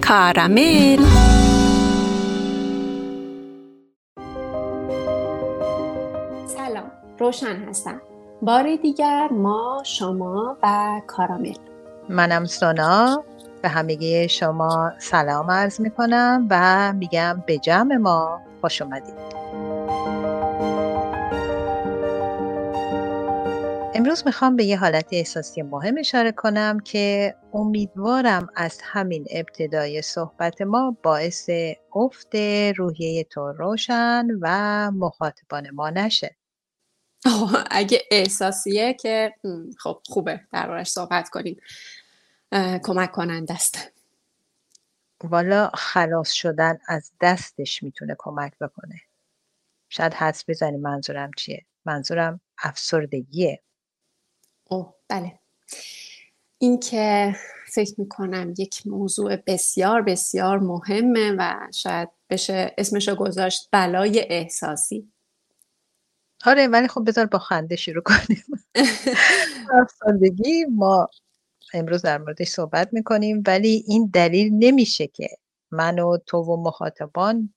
کارامل. 0.00 1.04
سلام 6.46 6.90
روشن 7.18 7.56
هستم. 7.68 8.00
بار 8.42 8.76
دیگر 8.82 9.28
ما 9.32 9.82
شما 9.84 10.56
و 10.62 11.00
کارامل. 11.06 11.54
منم 12.08 12.44
سونا. 12.44 13.24
به 13.62 13.68
همگی 13.68 14.28
شما 14.28 14.92
سلام 14.98 15.50
عرض 15.50 15.80
می 15.80 15.90
کنم 15.90 16.46
و 16.50 16.92
میگم 16.92 17.42
به 17.46 17.58
جمع 17.58 17.96
ما 17.96 18.40
خوش 18.60 18.82
اومدید. 18.82 19.43
امروز 23.96 24.26
می‌خوام 24.26 24.56
به 24.56 24.64
یه 24.64 24.78
حالت 24.78 25.08
احساسی 25.12 25.62
مهم 25.62 25.94
اشاره 25.98 26.32
کنم 26.32 26.80
که 26.80 27.34
امیدوارم 27.52 28.48
از 28.56 28.80
همین 28.82 29.26
ابتدای 29.30 30.02
صحبت 30.02 30.62
ما 30.62 30.96
باعث 31.02 31.50
افت 31.94 32.34
روحیه 32.76 33.24
تو 33.24 33.52
روشن 33.52 34.26
و 34.40 34.90
مخاطبان 34.90 35.70
ما 35.70 35.90
نشه. 35.90 36.36
اگه 37.70 38.02
احساسیه 38.10 38.94
که 38.94 39.34
خب 39.78 40.00
خوبه 40.06 40.40
دربارش 40.52 40.88
صحبت 40.88 41.28
کنیم. 41.28 41.60
کمک 42.82 43.12
کننده 43.12 43.54
است. 43.54 43.92
والا 45.24 45.70
خلاص 45.74 46.32
شدن 46.32 46.78
از 46.86 47.12
دستش 47.20 47.82
می‌تونه 47.82 48.16
کمک 48.18 48.58
بکنه. 48.58 49.00
شاید 49.88 50.14
حدس 50.14 50.44
بزنی 50.48 50.76
منظورم 50.76 51.30
چیه؟ 51.36 51.64
منظورم 51.84 52.40
افسردگیه. 52.58 53.60
اوه 54.64 54.94
بله. 55.08 55.38
این 56.58 56.80
که 56.80 57.36
فکر 57.72 57.94
می‌کنم 57.98 58.54
یک 58.58 58.86
موضوع 58.86 59.36
بسیار 59.36 60.02
بسیار 60.02 60.58
مهمه 60.58 61.34
و 61.38 61.68
شاید 61.74 62.08
بشه 62.30 62.74
اسمشو 62.78 63.14
گذاشت 63.14 63.68
بلای 63.72 64.26
احساسی. 64.28 65.08
آره 66.44 66.66
ولی 66.66 66.88
خب 66.88 67.04
بذار 67.08 67.26
با 67.26 67.38
خنده 67.38 67.76
شروع 67.76 68.02
کنیم. 68.02 68.44
افسردگی 69.82 70.64
ما 70.64 71.08
امروز 71.74 72.02
در 72.02 72.18
موردش 72.18 72.48
صحبت 72.48 72.88
می‌کنیم 72.92 73.42
ولی 73.46 73.84
این 73.86 74.10
دلیل 74.14 74.52
نمیشه 74.52 75.06
که 75.06 75.28
من 75.70 75.98
و 75.98 76.18
تو 76.26 76.38
و 76.38 76.56
مخاطبان 76.56 77.54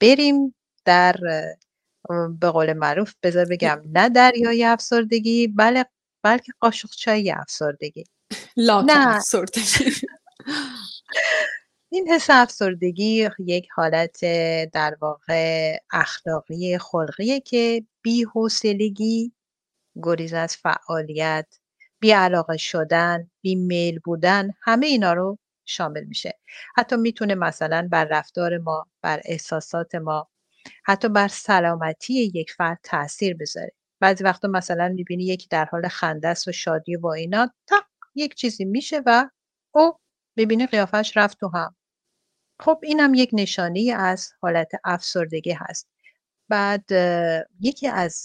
بریم 0.00 0.54
در 0.84 1.16
به 2.40 2.50
قول 2.50 2.72
معروف 2.72 3.14
بذار 3.22 3.44
بگم 3.44 3.82
نه 3.92 4.08
دریای 4.08 4.64
افسردگی 4.64 5.48
بله 5.48 5.86
بلکه 6.22 6.52
قاشق 6.60 6.90
چای 6.90 7.30
افسردگی. 7.30 8.04
نه. 8.56 9.16
افسردگی. 9.16 9.62
این 11.92 12.08
حس 12.08 12.26
افسردگی 12.30 13.28
یک 13.38 13.68
حالت 13.74 14.20
در 14.72 14.96
واقع 15.00 15.76
اخلاقی 15.92 16.78
خلقیه 16.78 17.40
که 17.40 17.84
بی 18.02 18.24
حوصلگی 18.24 19.32
گریز 20.02 20.34
از 20.34 20.56
فعالیت 20.56 21.46
بی 22.00 22.10
علاقه 22.12 22.56
شدن 22.56 23.30
بی 23.40 23.54
میل 23.54 23.98
بودن 24.04 24.50
همه 24.62 24.86
اینا 24.86 25.12
رو 25.12 25.38
شامل 25.64 26.04
میشه. 26.04 26.38
حتی 26.76 26.96
می‌تونه 26.96 27.34
مثلا 27.34 27.88
بر 27.92 28.04
رفتار 28.04 28.58
ما 28.58 28.86
بر 29.02 29.20
احساسات 29.24 29.94
ما 29.94 30.28
حتی 30.84 31.08
بر 31.08 31.28
سلامتی 31.28 32.14
یک 32.34 32.52
فرد 32.52 32.78
تاثیر 32.82 33.36
بذاره. 33.36 33.72
بعضی 34.02 34.24
وقتا 34.24 34.48
مثلا 34.48 34.88
می‌بینی 34.88 35.24
یکی 35.24 35.48
در 35.48 35.64
حال 35.64 35.88
خنده 35.88 36.28
است 36.28 36.48
و 36.48 36.52
شادی 36.52 36.96
و 36.96 37.06
اینا 37.06 37.50
تا 37.66 37.76
یک 38.14 38.34
چیزی 38.34 38.64
میشه 38.64 39.02
و 39.06 39.28
او 39.74 39.96
ببینی 40.36 40.66
قیافش 40.66 41.16
رفت 41.16 41.40
تو 41.40 41.48
هم. 41.48 41.76
خب 42.60 42.80
اینم 42.82 43.14
یک 43.14 43.30
نشانی 43.32 43.92
از 43.92 44.28
حالت 44.40 44.70
افسردگی 44.84 45.52
هست. 45.52 45.88
بعد 46.48 46.84
یکی 47.60 47.88
از 47.88 48.22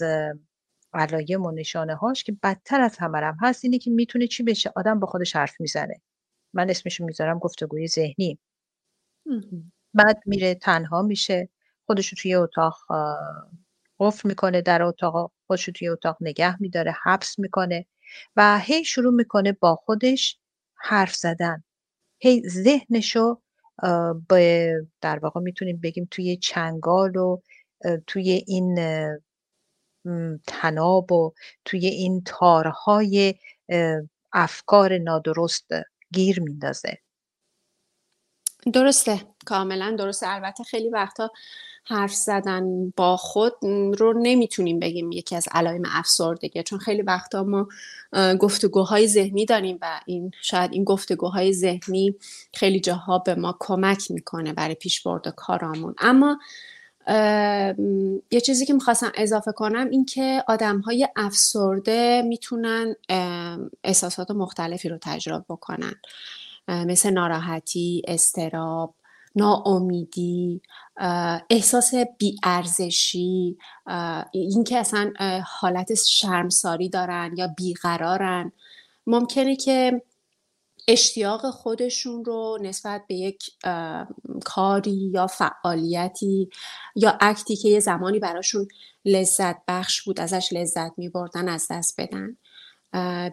علایم 0.93 1.43
و 1.45 1.51
نشانه 1.51 1.95
هاش 1.95 2.23
که 2.23 2.37
بدتر 2.43 2.81
از 2.81 2.97
همه 2.97 3.17
هم 3.17 3.37
هست 3.41 3.65
اینه 3.65 3.77
که 3.77 3.91
می‌تونه 3.91 4.27
چی 4.27 4.43
بشه؟ 4.43 4.71
آدم 4.75 4.99
با 4.99 5.07
خودش 5.07 5.35
حرف 5.35 5.61
می‌زنه. 5.61 6.01
من 6.53 6.69
اسمشو 6.69 7.05
می‌ذارم 7.05 7.39
گفتگوی 7.39 7.87
ذهنی. 7.87 8.39
بعد 9.93 10.21
میره 10.25 10.55
تنها 10.55 11.01
میشه. 11.01 11.49
خودشو 11.85 12.15
توی 12.15 12.35
اتاق 12.35 12.77
قفل 13.99 14.29
می‌کنه 14.29 14.61
در 14.61 14.83
اتاق. 14.83 15.31
خودش 15.47 15.65
توی 15.65 15.89
اتاق 15.89 16.17
نگه 16.21 16.61
میداره 16.61 16.95
حبس 17.03 17.39
می‌کنه 17.39 17.85
و 18.35 18.59
هی 18.59 18.85
شروع 18.85 19.13
می‌کنه 19.13 19.51
با 19.51 19.75
خودش 19.75 20.39
حرف 20.75 21.15
زدن. 21.15 21.63
هی 22.19 22.49
ذهنشو 22.49 23.41
به 24.29 24.73
در 25.01 25.19
واقع 25.19 25.41
می‌تونیم 25.41 25.77
بگیم 25.77 26.07
توی 26.11 26.37
چنگال 26.37 27.15
و 27.15 27.41
توی 28.07 28.43
این 28.47 28.79
تناب 30.47 31.11
و 31.11 31.33
توی 31.65 31.87
این 31.87 32.23
تارهای 32.23 33.35
افکار 34.33 34.97
نادرست 34.97 35.67
گیر 36.13 36.41
میندازه. 36.41 36.97
درسته. 38.73 39.21
کاملا 39.45 39.95
درسته. 39.99 40.27
البته 40.27 40.63
خیلی 40.63 40.89
وقتا 40.89 41.31
حرف 41.87 42.13
زدن 42.13 42.93
با 42.97 43.17
خود 43.17 43.53
رو 43.97 44.13
نمی‌تونیم 44.21 44.79
بگیم 44.79 45.11
یکی 45.11 45.35
از 45.35 45.47
علائم 45.51 45.83
افسردگی 45.85 46.63
چون 46.63 46.79
خیلی 46.79 47.01
وقتا 47.01 47.43
ما 47.43 47.67
گفتگوهای 48.39 49.07
ذهنی 49.07 49.45
داریم 49.45 49.77
و 49.81 50.01
این 50.05 50.31
شاید 50.41 50.73
این 50.73 50.83
گفتگوهای 50.83 51.53
ذهنی 51.53 52.15
خیلی 52.53 52.79
جاها 52.79 53.19
به 53.19 53.35
ما 53.35 53.57
کمک 53.59 54.11
می‌کنه 54.11 54.53
برای 54.53 54.75
پیشبرد 54.75 55.27
کارامون. 55.27 55.95
اما 55.97 56.39
یه 58.31 58.41
چیزی 58.45 58.65
که 58.65 58.73
می‌خواستم 58.73 59.11
اضافه 59.15 59.51
کنم 59.51 59.89
این 59.89 60.05
که 60.05 60.43
آدم 60.47 60.79
های 60.79 61.07
افسرده 61.15 62.21
می‌تونن 62.21 62.95
احساسات 63.83 64.31
مختلفی 64.31 64.89
رو 64.89 64.97
تجربه 65.01 65.45
بکنن. 65.49 65.93
مثل 66.67 67.09
ناراحتی، 67.09 68.01
استراب، 68.07 68.93
ناامیدی 69.37 70.61
احساس 71.49 71.93
بیارزشی 72.17 73.57
اینکه 74.31 74.77
اصلا 74.77 75.13
حالت 75.45 75.93
شرمساری 75.93 76.89
دارن 76.89 77.33
یا 77.37 77.47
بیقرارن. 77.47 78.51
ممکنه 79.07 79.55
که 79.55 80.01
اشتیاق 80.87 81.49
خودشون 81.49 82.25
رو 82.25 82.57
نسبت 82.61 83.03
به 83.07 83.15
یک 83.15 83.51
کاری 84.45 85.11
یا 85.13 85.27
فعالیتی 85.27 86.49
یا 86.95 87.17
اکتی 87.21 87.55
که 87.55 87.69
یه 87.69 87.79
زمانی 87.79 88.19
براشون 88.19 88.67
لذت 89.05 89.55
بخش 89.67 90.01
بود 90.01 90.19
ازش 90.19 90.49
لذت 90.51 90.91
می 90.97 91.09
بردن 91.09 91.49
از 91.49 91.67
دست 91.71 92.01
بدن. 92.01 92.37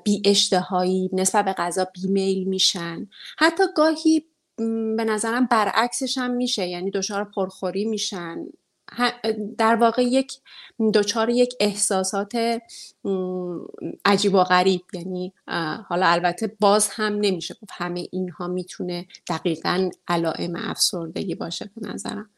بی 0.04 0.22
اشتهایی 0.24 1.10
نسبت 1.12 1.44
به 1.44 1.52
غذا 1.52 1.84
بیمیل 1.84 2.44
میشن. 2.44 3.08
حتی 3.38 3.62
گاهی 3.76 4.24
به 4.96 5.04
نظرم 5.04 5.46
برعکسش 5.46 6.18
هم 6.18 6.30
میشه 6.30 6.66
یعنی 6.66 6.90
دچار 6.90 7.24
پرخوری 7.24 7.84
میشن. 7.84 8.36
در 9.58 9.74
واقع 9.74 10.02
یک 10.02 10.32
دچار 10.94 11.30
یک 11.30 11.54
احساسات 11.60 12.60
عجیب 14.04 14.34
و 14.34 14.44
غریب. 14.44 14.82
یعنی 14.92 15.32
حالا 15.88 16.06
البته 16.06 16.56
باز 16.60 16.88
هم 16.92 17.12
نمیشه 17.20 17.54
گفت 17.54 17.72
همه 17.72 18.08
اینها 18.12 18.48
می‌تونه 18.48 19.06
دقیقا 19.28 19.90
علائم 20.08 20.56
افسردگی 20.56 21.34
باشه 21.34 21.70
به 21.76 21.88
نظرم. 21.88 22.30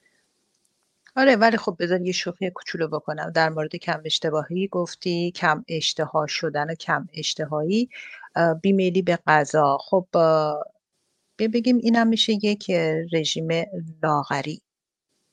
آره 1.17 1.37
ولی 1.37 1.57
خب 1.57 1.77
بذار 1.79 2.01
یه 2.01 2.13
شوخی 2.13 2.51
کوچولو 2.51 2.89
بکنم. 2.89 3.31
در 3.31 3.49
مورد 3.49 3.77
کم 3.77 4.01
اشتباهی 4.05 4.69
گفتی 4.69 5.31
کم 5.31 5.65
اشتها 5.69 6.27
شدن 6.27 6.71
و 6.71 6.75
کم 6.75 7.09
اشتهایی 7.15 7.89
بیمیلی 8.63 9.03
به 9.03 9.19
غذا. 9.27 9.79
خب 9.81 10.07
بگیم 11.39 11.77
اینم 11.77 12.07
میشه 12.07 12.33
یک 12.33 12.71
رژیم 13.13 13.49
لاغری. 14.03 14.63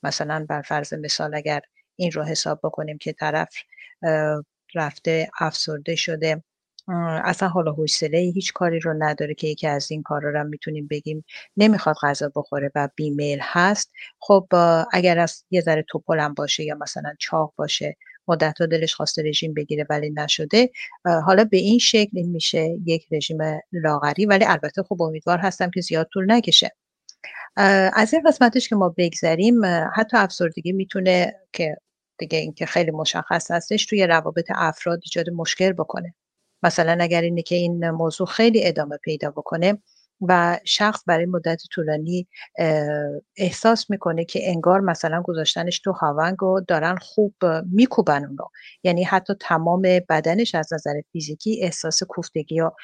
مثلا 0.03 0.45
بر 0.49 0.61
فرض 0.61 0.93
مثال 0.93 1.35
اگر 1.35 1.61
این 1.95 2.11
رو 2.11 2.23
حساب 2.23 2.59
بکنیم 2.63 2.97
که 2.97 3.13
طرف 3.13 3.49
رفته 4.75 5.29
افسرده 5.39 5.95
شده 5.95 6.43
اصلا 7.23 7.49
حالا 7.49 7.71
حوصله 7.71 8.17
هیچ 8.17 8.53
کاری 8.53 8.79
رو 8.79 8.93
نداره 8.97 9.33
که 9.33 9.47
یکی 9.47 9.67
از 9.67 9.91
این 9.91 10.03
کارا 10.03 10.29
رو 10.29 10.43
می‌تونیم 10.43 10.87
بگیم 10.87 11.25
نمی‌خواد 11.57 11.95
غذا 12.01 12.31
بخوره 12.35 12.71
و 12.75 12.89
بیمیل 12.95 13.39
هست. 13.41 13.91
خب 14.19 14.47
اگر 14.91 15.19
از 15.19 15.43
یه 15.51 15.61
ذره 15.61 15.85
توپلم 15.89 16.33
باشه 16.33 16.63
یا 16.63 16.75
مثلا 16.75 17.13
چاق 17.19 17.53
باشه 17.55 17.95
مدت 18.27 18.61
دلش 18.61 18.95
خواسته 18.95 19.23
رژیم 19.23 19.53
بگیره 19.53 19.85
ولی 19.89 20.09
نشده. 20.09 20.69
حالا 21.25 21.43
به 21.43 21.57
این 21.57 21.79
شکل 21.79 22.17
این 22.17 22.29
میشه 22.29 22.69
یک 22.85 23.07
رژیم 23.11 23.37
لاغری 23.71 24.25
ولی 24.25 24.45
البته 24.45 24.83
خب 24.83 25.01
امیدوار 25.01 25.37
هستم 25.37 25.69
که 25.69 25.81
زیاد 25.81 26.07
طول 26.13 26.31
نکشه. 26.31 26.71
از 27.93 28.13
این 28.13 28.23
قسمتش 28.27 28.69
که 28.69 28.75
ما 28.75 28.93
بگذریم 28.97 29.65
حتی 29.95 30.17
افسردگی 30.17 30.71
می‌تونه 30.71 31.35
که 31.53 31.77
دیگه 32.17 32.37
اینکه 32.37 32.65
خیلی 32.65 32.91
مشخص 32.91 33.51
هستش 33.51 33.85
توی 33.85 34.07
روابط 34.07 34.51
افراد 34.55 34.99
ایجاد 35.03 35.29
مشکل 35.29 35.71
بکنه. 35.71 36.13
مثلا 36.63 36.97
اگر 36.99 37.21
اینه 37.21 37.41
که 37.41 37.55
این 37.55 37.89
موضوع 37.89 38.27
خیلی 38.27 38.67
ادامه 38.67 38.97
پیدا 38.97 39.31
بکنه 39.31 39.81
و 40.29 40.59
شخص 40.65 41.03
برای 41.07 41.25
مدت 41.25 41.61
طولانی 41.71 42.27
احساس 43.37 43.89
می‌کنه 43.89 44.25
که 44.25 44.49
انگار 44.49 44.81
مثلا 44.81 45.21
گذاشتنش 45.21 45.79
تو 45.79 45.91
هاونگ 45.91 46.43
و 46.43 46.61
دارن 46.67 46.95
خوب 47.01 47.35
میکوبن 47.71 48.25
اونو. 48.25 48.45
یعنی 48.83 49.03
حتی 49.03 49.33
تمام 49.39 49.81
بدنش 50.09 50.55
از 50.55 50.73
نظر 50.73 50.93
فیزیکی 51.11 51.63
احساس 51.63 52.03
کوفتگی 52.03 52.55
یا 52.55 52.75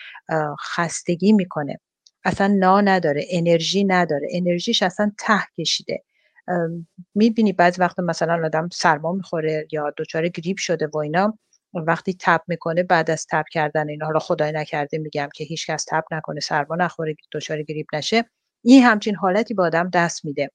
خستگی 0.75 1.31
می‌کنه. 1.33 1.79
اصلا 2.25 2.47
نا 2.47 2.81
نداره 2.81 3.25
انرژی 3.29 3.83
نداره. 3.83 4.27
انرژیش 4.31 4.83
اصلا 4.83 5.11
ته 5.19 5.39
کشیده. 5.57 6.03
می‌بینی 7.15 7.53
بعضی 7.53 7.81
وقت 7.81 7.99
مثلا 7.99 8.45
آدم 8.45 8.69
سرما 8.73 9.11
می‌خوره 9.13 9.67
یا 9.71 9.93
دچار 9.97 10.27
گریپ 10.27 10.57
شده 10.57 10.87
و 10.93 10.97
اینا. 10.97 11.39
وقتی 11.73 12.17
تب 12.19 12.41
می‌کنه 12.47 12.83
بعد 12.83 13.11
از 13.11 13.25
تب 13.31 13.45
کردن 13.51 13.89
اینا 13.89 14.05
حالا 14.05 14.19
خدای 14.19 14.51
نکرده 14.51 14.97
میگم 14.97 15.29
که 15.35 15.43
هیچ 15.43 15.69
کس 15.69 15.85
تب 15.89 16.03
نکنه 16.11 16.39
سرما 16.39 16.75
نخوره 16.75 17.15
دچار 17.31 17.61
گریپ 17.63 17.95
نشه 17.95 18.25
این 18.63 18.83
همچین 18.83 19.15
حالتی 19.15 19.53
با 19.53 19.65
آدم 19.65 19.89
دست 19.89 20.25
میده. 20.25 20.51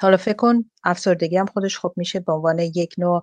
حالا 0.00 0.16
فکر 0.16 0.36
کن 0.36 0.64
افسردگی 0.84 1.36
هم 1.36 1.46
خودش 1.46 1.78
خوب 1.78 1.92
میشه 1.96 2.20
به 2.20 2.32
عنوان 2.32 2.58
یک 2.58 2.94
نوع 2.98 3.22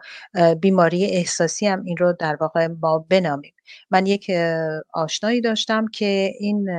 بیماری 0.61 1.05
احساسی 1.05 1.67
هم 1.67 1.83
این 1.83 1.97
رو 1.97 2.13
در 2.19 2.37
واقع 2.41 2.67
ما 2.67 3.05
بنامیم. 3.09 3.53
من 3.91 4.05
یک 4.05 4.31
آشنایی 4.93 5.41
داشتم 5.41 5.87
که 5.87 6.33
این 6.39 6.69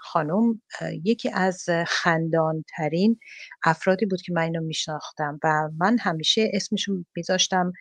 خانم 0.00 0.62
یکی 1.04 1.30
از 1.30 1.66
خندانترین 1.86 3.18
افرادی 3.64 4.06
بود 4.06 4.22
که 4.22 4.32
من 4.32 4.42
اینو 4.42 4.60
میشناختم 4.60 5.40
و 5.44 5.68
من 5.78 5.98
همیشه 5.98 6.50
اسمشون 6.52 7.06
میذاشتم 7.16 7.72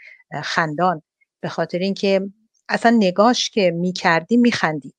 خندان 0.43 1.01
به 1.41 1.49
خاطر 1.49 1.77
اینکه 1.77 2.21
اصلا 2.69 2.91
نگاش 2.91 3.49
که 3.49 3.71
می‌کردی 3.71 4.37
میخندید 4.37 4.95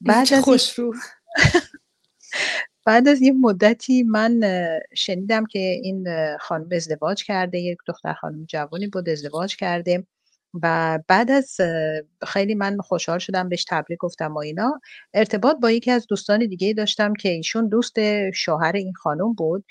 بعد 0.00 0.32
از 0.34 0.44
خوش 0.44 0.78
رو. 0.78 0.94
بعد 2.86 3.08
از 3.08 3.22
یه 3.22 3.32
مدتی 3.32 4.02
من 4.02 4.40
شنیدم 4.94 5.46
که 5.46 5.58
این 5.58 6.06
خانم 6.40 6.68
ازدواج 6.72 7.24
کرده 7.24 7.58
یک 7.58 7.78
دختر 7.86 8.12
خانم 8.12 8.44
جوانی 8.44 8.86
بود 8.86 9.08
ازدواج 9.08 9.56
کرده 9.56 10.06
و 10.62 10.98
بعد 11.08 11.30
از 11.30 11.56
خیلی 12.26 12.54
من 12.54 12.78
خوشحال 12.78 13.18
شدم 13.18 13.48
بهش 13.48 13.64
تبریک 13.64 13.98
گفتم 13.98 14.34
و 14.34 14.38
اینا. 14.38 14.80
ارتباط 15.14 15.56
با 15.56 15.70
یکی 15.70 15.90
از 15.90 16.06
دوستان 16.06 16.46
دیگه 16.46 16.72
داشتم 16.72 17.14
که 17.14 17.28
ایشون 17.28 17.68
دوست 17.68 18.30
شوهر 18.30 18.72
این 18.76 18.92
خانم 18.92 19.32
بود. 19.32 19.64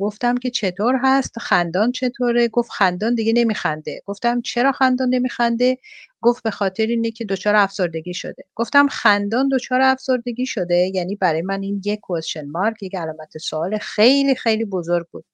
گفتم 0.00 0.34
که 0.34 0.50
چطور 0.50 0.98
هست؟ 1.02 1.38
خندان 1.38 1.92
چطوره؟ 1.92 2.48
گفت 2.48 2.70
خندان 2.70 3.14
دیگه 3.14 3.32
نمیخنده. 3.32 4.02
گفتم 4.06 4.40
چرا 4.40 4.72
خندان 4.72 5.08
نمیخنده؟ 5.08 5.78
گفت 6.20 6.42
به 6.42 6.50
خاطر 6.50 6.86
اینه 6.86 7.10
که 7.10 7.24
دچار 7.24 7.56
افسردگی 7.56 8.14
شده. 8.14 8.44
گفتم 8.54 8.88
خندان 8.88 9.48
دچار 9.52 9.80
افسردگی 9.80 10.46
شده؟ 10.46 10.90
یعنی 10.94 11.16
برای 11.16 11.42
من 11.42 11.62
این 11.62 11.82
یک 11.84 12.00
کوشن 12.00 12.46
مارک 12.46 12.82
یک 12.82 12.94
علامت 12.94 13.38
سوال 13.38 13.78
خیلی 13.78 14.34
خیلی 14.34 14.64
بزرگ 14.64 15.06
بود. 15.10 15.24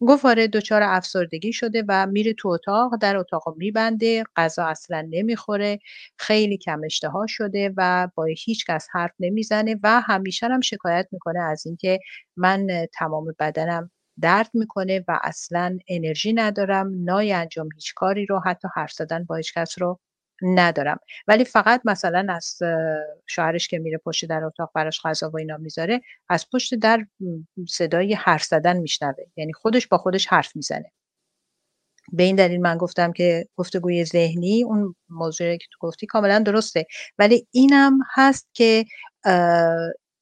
گفت 0.00 0.24
آره 0.24 0.46
دچار 0.48 0.82
افسردگی 0.82 1.52
شده 1.52 1.84
و 1.88 2.06
میره 2.06 2.32
تو 2.32 2.48
اتاق 2.48 2.96
در 3.00 3.16
اتاق 3.16 3.54
میبنده 3.56 4.24
غذا 4.36 4.64
اصلا 4.64 5.06
نمی‌خوره 5.10 5.78
خیلی 6.18 6.58
کم 6.58 6.80
اشتها 6.84 7.26
شده 7.28 7.72
و 7.76 8.08
با 8.14 8.24
هیچ 8.24 8.66
کس 8.68 8.86
حرف 8.92 9.12
نمی‌زنه 9.20 9.76
و 9.82 10.00
همیشه 10.00 10.46
هم 10.48 10.60
شکایت 10.60 11.08
می‌کنه 11.12 11.40
از 11.40 11.66
اینکه 11.66 11.98
من 12.36 12.66
تمام 12.94 13.34
بدنم 13.38 13.90
درد 14.20 14.50
می‌کنه 14.54 15.04
و 15.08 15.18
اصلا 15.22 15.78
انرژی 15.88 16.32
ندارم 16.32 17.04
نای 17.04 17.32
انجام 17.32 17.68
هیچ 17.74 17.94
کاری 17.94 18.26
رو 18.26 18.40
حتی 18.46 18.68
حرف 18.74 18.92
زدن 18.92 19.24
با 19.24 19.36
هیچ 19.36 19.54
کس 19.54 19.74
رو 19.78 19.98
ندارم. 20.42 21.00
ولی 21.28 21.44
فقط 21.44 21.80
مثلا 21.84 22.26
از 22.34 22.58
شوهرش 23.26 23.68
که 23.68 23.78
میره 23.78 23.98
پشت 23.98 24.24
در 24.24 24.44
اتاق 24.44 24.70
براش 24.74 25.00
غذا 25.04 25.30
و 25.30 25.36
اینا 25.36 25.56
می‌ذاره 25.56 26.00
از 26.28 26.46
پشت 26.52 26.74
در 26.74 27.06
صدای 27.68 28.14
حرف 28.14 28.44
زدن 28.44 28.76
میشنوه. 28.76 29.24
یعنی 29.36 29.52
خودش 29.52 29.86
با 29.86 29.98
خودش 29.98 30.26
حرف 30.26 30.56
می‌زنه. 30.56 30.92
به 32.12 32.22
این 32.22 32.36
دلیل 32.36 32.60
من 32.60 32.76
گفتم 32.76 33.12
که 33.12 33.48
گفتگوی 33.56 34.04
ذهنی 34.04 34.64
اون 34.64 34.94
موضوعی 35.08 35.58
که 35.58 35.66
تو 35.72 35.86
گفتی 35.86 36.06
کاملا 36.06 36.38
درسته. 36.38 36.86
ولی 37.18 37.46
اینم 37.50 37.98
هست 38.14 38.48
که 38.52 38.84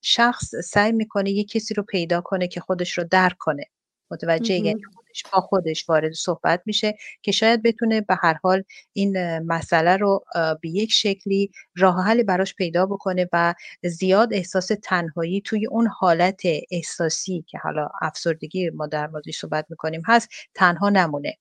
شخص 0.03 0.55
سعی 0.55 0.93
می‌کنه 0.93 1.31
یه 1.31 1.45
کسی 1.45 1.75
رو 1.75 1.83
پیدا 1.83 2.21
کنه 2.21 2.49
که 2.49 2.61
خودش 2.61 2.99
رو 2.99 3.05
درک 3.05 3.37
کنه. 3.39 3.65
متوجه 4.11 4.55
یعنی 4.55 4.83
خودش 5.23 5.33
با 5.33 5.41
خودش 5.41 5.89
وارد 5.89 6.13
صحبت 6.13 6.63
میشه 6.67 6.97
که 7.23 7.33
شاید 7.33 7.63
بتونه 7.63 8.01
به 8.01 8.17
هر 8.23 8.35
حال 8.43 8.63
این 8.93 9.39
مسئله 9.39 9.97
رو 9.97 10.25
به 10.35 10.69
یک 10.69 10.93
شکلی 10.93 11.51
راه 11.77 12.05
حل 12.05 12.23
براش 12.23 12.55
پیدا 12.55 12.87
بکنه 12.87 13.29
و 13.33 13.55
زیاد 13.85 14.35
احساس 14.35 14.71
تنهایی 14.83 15.41
توی 15.41 15.67
اون 15.67 15.87
حالت 15.87 16.43
احساسی 16.71 17.45
که 17.49 17.59
حالا 17.59 17.89
افسردگی 18.03 18.71
ما 18.71 18.87
در 18.87 19.07
موردش 19.07 19.39
صحبت 19.39 19.67
می‌کنیم 19.71 20.03
هست 20.07 20.29
تنها 20.55 20.89
نمونه. 20.89 21.39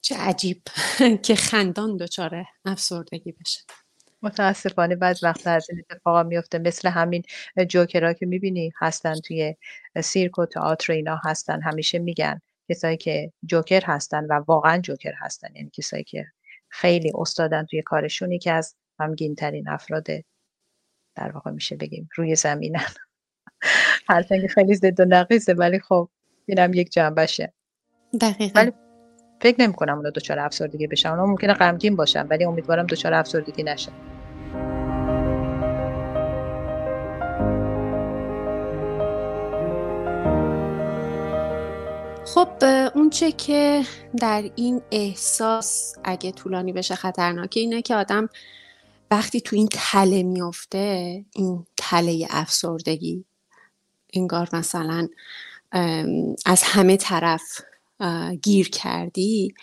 چه 0.00 0.16
عجیب 0.18 0.62
که 1.24 1.34
خندان 1.34 1.96
دچار 1.96 2.44
افسردگی 2.64 3.32
بشه. 3.32 3.60
متاسفانه 4.22 4.96
بعض 4.96 5.24
وقت 5.24 5.46
از 5.46 5.66
این 5.70 5.82
اتفاقا 5.90 6.22
میفته 6.22 6.58
مثل 6.58 6.88
همین 6.88 7.22
جوکرها 7.68 8.12
که 8.12 8.26
می‌بینی 8.26 8.72
هستن 8.80 9.14
توی 9.14 9.54
سیرک 10.04 10.38
و 10.38 10.46
تئاتر 10.46 10.92
اینا 10.92 11.20
هستن 11.24 11.62
همیشه 11.62 11.98
میگن. 11.98 12.40
کسایی 12.72 12.96
که 12.96 13.32
جوکر 13.44 13.82
هستن 13.84 14.24
و 14.24 14.44
واقعا 14.48 14.78
جوکر 14.78 15.12
هستن 15.18 15.48
یعنی 15.54 15.70
کسایی 15.70 16.04
که 16.04 16.26
خیلی 16.68 17.12
استادن 17.14 17.64
توی 17.64 17.82
کارشونی 17.82 18.38
که 18.38 18.52
از 18.52 18.76
غمگین 18.98 19.34
ترین 19.34 19.68
افراد 19.68 20.06
در 21.14 21.32
واقع 21.32 21.50
میشه 21.50 21.76
بگیم 21.76 22.08
روی 22.16 22.34
زمینن. 22.34 22.86
هرچند 24.08 24.46
خیلی 24.46 24.74
زد 24.74 25.00
و 25.00 25.04
نقیزه 25.04 25.52
ولی 25.52 25.78
خب 25.78 26.08
اینم 26.46 26.74
یک 26.74 26.90
جنبشه. 26.90 27.52
دقیقا. 28.20 28.60
ولی 28.60 28.72
فکر 29.40 29.62
نمی 29.62 29.72
کنم 29.72 29.96
اونا 29.96 30.10
دچار 30.10 30.38
افسردگی 30.38 30.86
بشن. 30.86 31.08
اونا 31.08 31.26
ممکنه 31.26 31.54
غمگین 31.54 31.96
باشن 31.96 32.26
ولی 32.26 32.44
امیدوارم 32.44 32.86
دچار 32.86 33.14
افسردگی 33.14 33.62
نشن 33.62 33.92
خب 42.34 42.64
اونچه 42.94 43.32
که 43.32 43.84
در 44.18 44.50
این 44.56 44.82
احساس 44.90 45.94
اگه 46.04 46.32
طولانی 46.32 46.72
بشه 46.72 46.94
خطرناکه 46.94 47.60
اینه 47.60 47.82
که 47.82 47.96
آدم 47.96 48.28
وقتی 49.10 49.40
تو 49.40 49.56
این 49.56 49.68
تله 49.72 50.22
میفته 50.22 51.24
این 51.32 51.66
تله 51.76 52.26
افسردگی 52.30 53.24
انگار 54.12 54.48
مثلا 54.52 55.08
از 56.46 56.62
همه 56.62 56.96
طرف 56.96 57.42
گیر 58.42 58.70
کردی 58.70 59.54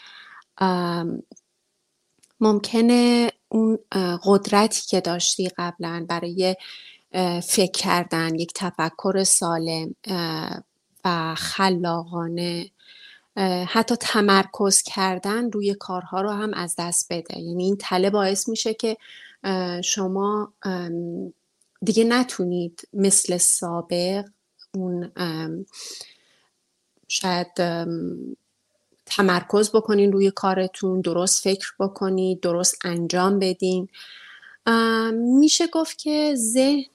ممکنه 2.40 3.32
اون 3.50 3.80
قدرتی 4.24 4.82
که 4.88 5.02
داشتی 5.02 5.50
قبلا 5.58 6.06
برای 6.10 6.56
فکر 7.44 7.72
کردن 7.72 8.36
یک 8.36 8.52
تفکر 8.56 9.24
سالم 9.24 9.96
و 11.06 11.36
خلاقانه 11.36 12.72
حتی 13.68 13.96
تمرکز 13.96 14.82
کردن 14.82 15.52
روی 15.52 15.74
کارها 15.74 16.22
رو 16.22 16.30
هم 16.30 16.54
از 16.54 16.76
دست 16.78 17.08
بده. 17.14 17.40
یعنی 17.40 17.64
این 17.64 17.78
تله 17.78 18.10
باعث 18.10 18.50
میشه 18.50 18.74
که 18.74 18.98
شما 19.84 20.54
دیگه 21.82 22.04
نتونید 22.04 22.88
مثل 22.94 23.38
سابق 23.38 24.26
اون 24.74 25.12
شاید 27.08 27.48
تمرکز 29.06 29.72
بکنین 29.72 30.12
روی 30.12 30.32
کارتون 30.32 31.02
درست 31.02 31.44
فکر 31.44 31.74
بکنید 31.80 32.40
درست 32.40 32.78
انجام 32.86 33.40
بدین. 33.40 33.88
میشه 35.14 35.68
گفت 35.68 35.98
که 35.98 36.34
ذهن 36.36 36.86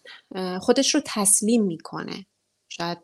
خودش 0.58 0.94
رو 0.94 1.00
تسلیم 1.04 1.62
می‌کنه. 1.62 2.26
شاید 2.68 2.98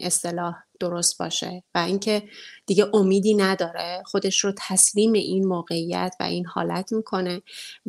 اصطلاح 0.00 0.54
درست 0.80 1.18
باشه 1.18 1.62
و 1.74 1.78
اینکه 1.78 2.22
دیگه 2.66 2.86
امیدی 2.94 3.34
نداره 3.34 4.02
خودش 4.06 4.44
رو 4.44 4.52
تسلیم 4.58 5.12
این 5.12 5.46
موقعیت 5.46 6.14
و 6.20 6.22
این 6.22 6.46
حالت 6.46 6.92
می‌کنه 6.92 7.42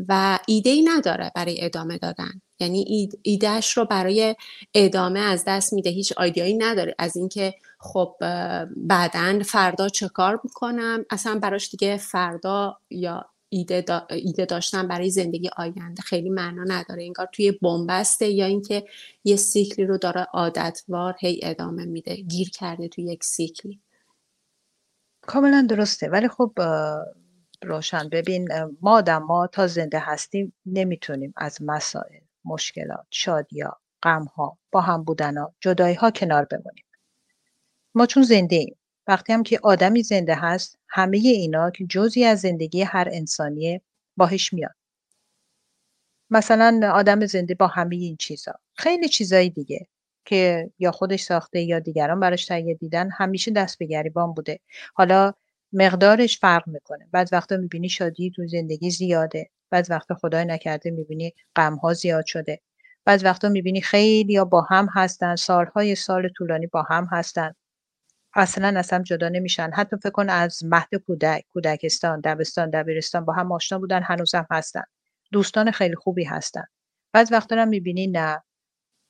و 0.07 0.39
ایده 0.47 0.69
ای 0.69 0.81
نداره 0.81 1.31
برای 1.35 1.65
ادامه 1.65 1.97
دادن. 1.97 2.41
یعنی 2.59 3.09
ایدهش 3.21 3.77
رو 3.77 3.85
برای 3.85 4.35
ادامه 4.73 5.19
از 5.19 5.43
دست 5.47 5.73
میده 5.73 5.89
هیچ 5.89 6.13
آیدیایی 6.17 6.53
نداره. 6.53 6.95
از 6.99 7.17
اینکه 7.17 7.53
خب 7.79 8.15
بعدا 8.77 9.39
فردا 9.45 9.89
چه 9.89 10.07
کار 10.07 10.39
می‌کنم؟ 10.43 11.05
اصلا 11.09 11.39
براش 11.39 11.69
دیگه 11.69 11.97
فردا 11.97 12.77
یا 12.89 13.25
ایده, 13.49 13.85
ایده 14.09 14.45
داشتن 14.45 14.87
برای 14.87 15.09
زندگی 15.09 15.49
آینده. 15.57 16.01
خیلی 16.01 16.29
معنا 16.29 16.63
نداره. 16.63 17.03
انگار 17.03 17.27
توی 17.33 17.51
بنبسته 17.51 18.29
یا 18.29 18.45
اینکه 18.45 18.85
یه 19.23 19.35
سیکلی 19.35 19.85
رو 19.85 19.97
داره 19.97 20.21
عادتوار 20.33 21.15
هی 21.19 21.39
ادامه 21.43 21.85
میده 21.85 22.15
گیر 22.15 22.49
کرده 22.49 22.87
توی 22.87 23.03
یک 23.03 23.23
سیکلی. 23.23 23.81
کاملا 25.21 25.67
درسته. 25.69 26.09
ولی 26.09 26.27
خب 26.27 26.53
روشن. 27.63 28.09
ببین 28.09 28.47
ما 28.81 28.97
آدم 28.97 29.23
ما 29.23 29.47
تا 29.47 29.67
زنده 29.67 29.99
هستیم 29.99 30.53
نمی‌تونیم 30.65 31.33
از 31.37 31.57
مسائل 31.61 32.19
مشکلات 32.45 33.05
شادیا 33.09 33.77
ها 34.35 34.57
با 34.71 34.81
هم 34.81 35.05
ها 35.21 35.53
جدایی 35.61 35.95
ها 35.95 36.11
کنار 36.11 36.45
بمونیم. 36.45 36.85
ما 37.95 38.05
چون 38.05 38.23
زنده 38.23 38.55
ایم. 38.55 38.77
وقتی 39.07 39.33
هم 39.33 39.43
که 39.43 39.59
آدمی 39.63 40.03
زنده 40.03 40.35
هست 40.35 40.77
همه 40.89 41.17
اینا 41.17 41.71
که 41.71 41.85
جزی 41.85 42.25
از 42.25 42.39
زندگی 42.39 42.81
هر 42.81 43.07
انسانیه 43.11 43.81
باهش 44.17 44.53
میاد. 44.53 44.75
مثلا 46.29 46.91
آدم 46.93 47.25
زنده 47.25 47.55
با 47.55 47.67
همه 47.67 47.95
این 47.95 48.17
چیزا. 48.19 48.53
خیلی 48.73 49.09
چیزایی 49.09 49.49
دیگه 49.49 49.87
که 50.25 50.71
یا 50.79 50.91
خودش 50.91 51.21
ساخته 51.21 51.61
یا 51.61 51.79
دیگران 51.79 52.19
براش 52.19 52.45
تهیه 52.45 52.73
دیدن 52.73 53.09
همیشه 53.11 53.51
دست 53.51 53.79
به 53.79 53.85
گریبان 53.85 54.33
بوده. 54.33 54.59
حالا 54.93 55.33
مقدارش 55.73 56.39
فرق 56.39 56.67
می‌کنه. 56.67 57.07
بعد 57.11 57.29
وقتا 57.31 57.57
می‌بینی 57.57 57.89
شادی 57.89 58.31
تو 58.35 58.47
زندگی 58.47 58.91
زیاده. 58.91 59.49
بعد 59.69 59.87
وقتا 59.89 60.15
خدای 60.15 60.45
نکرده 60.45 60.91
می‌بینی 60.91 61.33
غمها 61.55 61.93
زیاد 61.93 62.25
شده. 62.25 62.61
بعد 63.05 63.25
وقتا 63.25 63.49
می‌بینی 63.49 63.81
خیلی 63.81 64.33
یا 64.33 64.45
با 64.45 64.61
هم 64.61 64.87
هستن 64.93 65.35
سالهای 65.35 65.95
سال 65.95 66.29
طولانی 66.29 66.67
با 66.67 66.81
هم 66.81 67.07
هستن. 67.11 67.53
اصلا 68.37 68.79
اصلا 68.79 69.03
جدا 69.03 69.29
نمیشن. 69.29 69.71
حتی 69.73 69.97
فکر 69.97 70.09
کن 70.09 70.29
از 70.29 70.63
مهد 70.65 70.95
کودک 71.07 71.45
کودکستان 71.53 72.21
دبستان 72.21 72.69
دبیرستان 72.69 73.25
با 73.25 73.33
هم 73.33 73.51
آشنا 73.51 73.79
بودن 73.79 74.03
هنوزم 74.03 74.47
هستن. 74.51 74.83
دوستان 75.31 75.71
خیلی 75.71 75.95
خوبی 75.95 76.23
هستن. 76.23 76.63
بعد 77.13 77.31
وقتا 77.31 77.55
هم 77.55 77.67
می‌بینی 77.67 78.07
نه. 78.07 78.43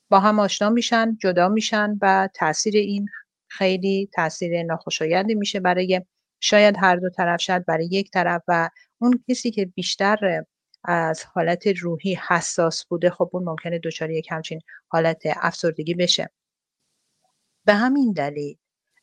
با 0.10 0.20
هم 0.20 0.40
آشنا 0.40 0.70
میشن 0.70 1.18
جدا 1.22 1.50
میشن 1.50 1.98
و 2.02 2.30
تاثیر 2.34 2.76
این 2.76 3.08
خیلی 3.48 4.10
تاثیر 4.14 4.64
ناخوشایندی 4.64 5.36
میشه 5.36 5.60
برای 5.60 6.02
شاید 6.40 6.76
هر 6.80 6.96
دو 6.96 7.10
طرف 7.10 7.42
شاید 7.42 7.66
برای 7.66 7.86
یک 7.92 8.12
طرف 8.12 8.42
و 8.48 8.70
اون 9.00 9.24
کسی 9.30 9.52
که 9.52 9.66
بیشتر 9.66 10.44
از 10.84 11.24
حالت 11.24 11.68
روحی 11.68 12.20
حساس 12.28 12.86
بوده 12.86 13.10
خب 13.10 13.30
اون 13.34 13.44
ممکنه 13.44 13.80
دچار 13.80 14.12
یک 14.12 14.28
همچین 14.32 14.62
حالت 14.88 15.22
افسردگی 15.26 15.94
بشه. 15.94 16.30
به 17.66 17.74
همین 17.74 18.12
دلیل 18.14 18.58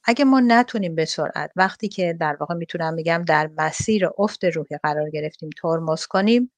اگه 0.06 0.24
ما 0.24 0.40
نتونیم 0.40 0.94
به 0.94 1.04
سرعت 1.04 1.50
وقتی 1.56 1.88
که 1.88 2.16
در 2.20 2.36
واقع 2.40 2.54
می‌تونم 2.54 2.96
بگم 2.96 3.24
در 3.28 3.50
مسیر 3.58 4.08
افت 4.18 4.44
روحی 4.44 4.76
قرار 4.82 5.10
گرفتیم 5.10 5.50
ترمز 5.62 6.06
کنیم 6.06 6.52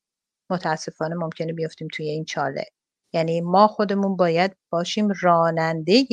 متاسفانه 0.50 1.15
ممکنه 1.15 1.53
بیفتیم 1.53 1.88
توی 1.93 2.09
این 2.09 2.25
چاله. 2.25 2.65
یعنی 3.15 3.41
ما 3.41 3.69
خودمون 3.69 4.17
باید 4.17 4.57
باشیم 4.71 5.09
راننده 5.21 6.07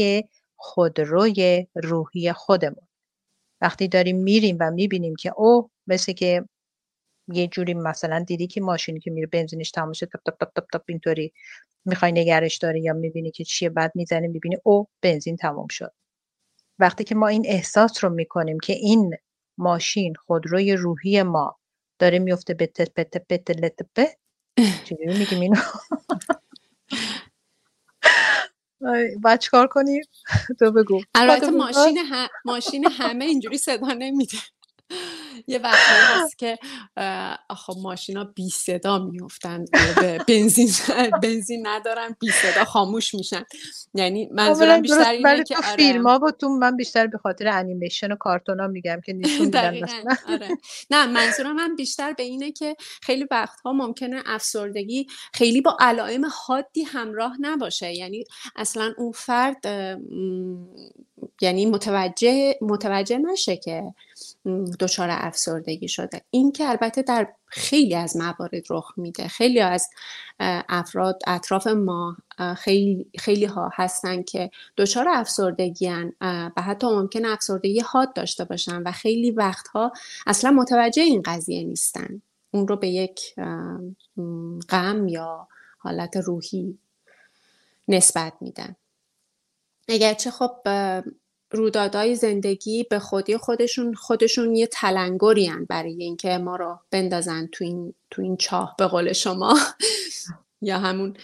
خودروی 0.55 1.67
روحی 1.75 2.33
خودمون. 2.33 2.87
وقتی 3.61 3.87
داریم 3.87 4.17
میریم 4.17 4.57
و 4.59 4.71
می‌بینیم 4.71 5.15
که 5.15 5.33
او 5.37 5.69
مثل 5.87 6.13
که 6.13 6.45
یه 7.27 7.47
جوری 7.47 7.73
مثلا 7.73 8.19
دیدی 8.27 8.47
که 8.47 8.61
ماشینی 8.61 8.99
که 8.99 9.11
میره 9.11 9.27
بنزینش 9.27 9.71
تمام 9.71 9.93
شد 9.93 10.05
تپ 10.05 10.21
تپ 10.25 10.51
تپ 10.55 10.65
تپ 10.73 10.83
اینطوری 10.89 11.33
می‌خوای 11.85 12.11
نگرش 12.11 12.57
داری 12.57 12.81
یا 12.81 12.93
می‌بینی 12.93 13.31
که 13.31 13.43
چیه 13.43 13.69
بعد 13.69 13.91
می‌زنی 13.95 14.27
می‌بینی 14.27 14.57
او 14.63 14.87
بنزین 15.01 15.37
تمام 15.37 15.67
شد. 15.67 15.91
وقتی 16.79 17.03
که 17.03 17.15
ما 17.15 17.27
این 17.27 17.45
احساس 17.47 18.03
رو 18.03 18.09
می‌کنیم 18.09 18.59
که 18.59 18.73
این 18.73 19.15
ماشین 19.57 20.13
خودروی 20.15 20.73
روحی 20.73 21.23
ما 21.23 21.57
داره 21.99 22.19
میفته 22.19 22.53
به 22.53 22.67
تپ 22.67 23.01
تپ 23.03 23.35
تپ 23.37 24.07
چجوری 24.85 25.17
میگیم 25.19 25.39
اینو؟ 25.41 25.61
باید 29.21 29.39
چکار 29.39 29.67
کنیم؟ 29.67 30.03
تو 30.59 30.71
بگو. 30.71 31.01
البته 31.15 31.51
ماشین, 31.51 31.97
ماشین 32.45 32.85
همه 32.91 33.25
اینجوری 33.25 33.57
صدا 33.57 33.87
نمیده. 33.87 34.37
یه 35.47 35.59
وقتی 35.59 35.93
هست 36.23 36.37
که 36.37 36.57
آخه 37.49 37.73
ماشینا 37.81 38.23
بی 38.23 38.49
صدا 38.49 38.99
میفتن 38.99 39.65
بنزین 40.27 40.69
بنزین 41.23 41.67
ندارن 41.67 42.15
بی 42.19 42.31
صدا 42.31 42.65
خاموش 42.65 43.15
میشن. 43.15 43.43
یعنی 43.93 44.29
منظورم 44.31 44.81
بیشتر 44.81 45.09
اینه 45.09 45.43
که 45.43 45.57
آره. 45.57 45.75
فیلم 45.75 46.07
ها 46.07 46.31
تو 46.31 46.49
من 46.49 46.75
بیشتر 46.75 47.07
به 47.07 47.17
خاطر 47.17 47.47
انیمیشن 47.47 48.11
و 48.11 48.15
کارتون 48.15 48.59
ها 48.59 48.67
میگم 48.67 49.01
که 49.05 49.13
نشون 49.13 49.45
میدن 49.45 49.79
آره. 50.27 50.47
نه 50.91 51.05
منظورم 51.05 51.55
من 51.55 51.75
بیشتر 51.75 52.13
به 52.13 52.23
اینه 52.23 52.51
که 52.51 52.75
خیلی 53.01 53.27
وقتها 53.31 53.73
ممکنه 53.73 54.23
افسردگی 54.25 55.07
خیلی 55.33 55.61
با 55.61 55.77
علائم 55.79 56.25
حادی 56.45 56.83
همراه 56.83 57.37
نباشه. 57.39 57.93
یعنی 57.93 58.23
اصلا 58.55 58.93
اون 58.97 59.11
فرد 59.11 59.65
یعنی 61.41 61.65
متوجه 61.65 62.55
متوجه 62.61 63.17
نشه 63.17 63.57
که 63.57 63.83
دچار 64.79 65.07
افسردگی 65.11 65.87
شده. 65.87 66.21
این 66.29 66.51
که 66.51 66.69
البته 66.69 67.01
در 67.01 67.27
خیلی 67.45 67.95
از 67.95 68.17
موارد 68.17 68.63
رخ 68.69 68.93
میده. 68.97 69.27
خیلی 69.27 69.59
از 69.59 69.89
افراد 70.69 71.19
اطراف 71.27 71.67
ما 71.67 72.17
خیلی, 72.57 73.09
خیلی 73.19 73.45
ها 73.45 73.69
هستن 73.73 74.23
که 74.23 74.51
دچار 74.77 75.07
افسردگی 75.09 75.87
هن 75.87 76.13
و 76.21 76.61
حتی 76.61 76.87
ممکن 76.87 77.25
افسردگی 77.25 77.79
حاد 77.79 78.13
داشته 78.13 78.45
باشن 78.45 78.83
و 78.83 78.91
خیلی 78.91 79.31
وقتها 79.31 79.91
اصلا 80.27 80.51
متوجه 80.51 81.03
این 81.03 81.21
قضیه 81.25 81.63
نیستن. 81.63 82.21
اون 82.51 82.67
رو 82.67 82.75
به 82.75 82.87
یک 82.87 83.35
غم 84.69 85.07
یا 85.07 85.47
حالت 85.77 86.17
روحی 86.17 86.77
نسبت 87.87 88.33
میدن. 88.41 88.75
اگرچه 89.87 90.31
خب 90.31 90.55
رویدادهای 91.53 92.15
زندگی 92.15 92.83
به 92.83 92.99
خودی 92.99 93.37
خودشون 93.37 93.93
خودشون 93.93 94.55
یه 94.55 94.67
تلنگری 94.67 95.51
برای 95.69 96.03
اینکه 96.03 96.37
ما 96.37 96.55
رو 96.55 96.79
بندازن 96.91 97.49
تو 97.51 97.63
این, 97.63 97.93
تو 98.11 98.21
این 98.21 98.37
چاه 98.37 98.75
به 98.77 98.87
قول 98.87 99.13
شما. 99.13 99.57
یا 100.61 100.79
همون 100.79 101.17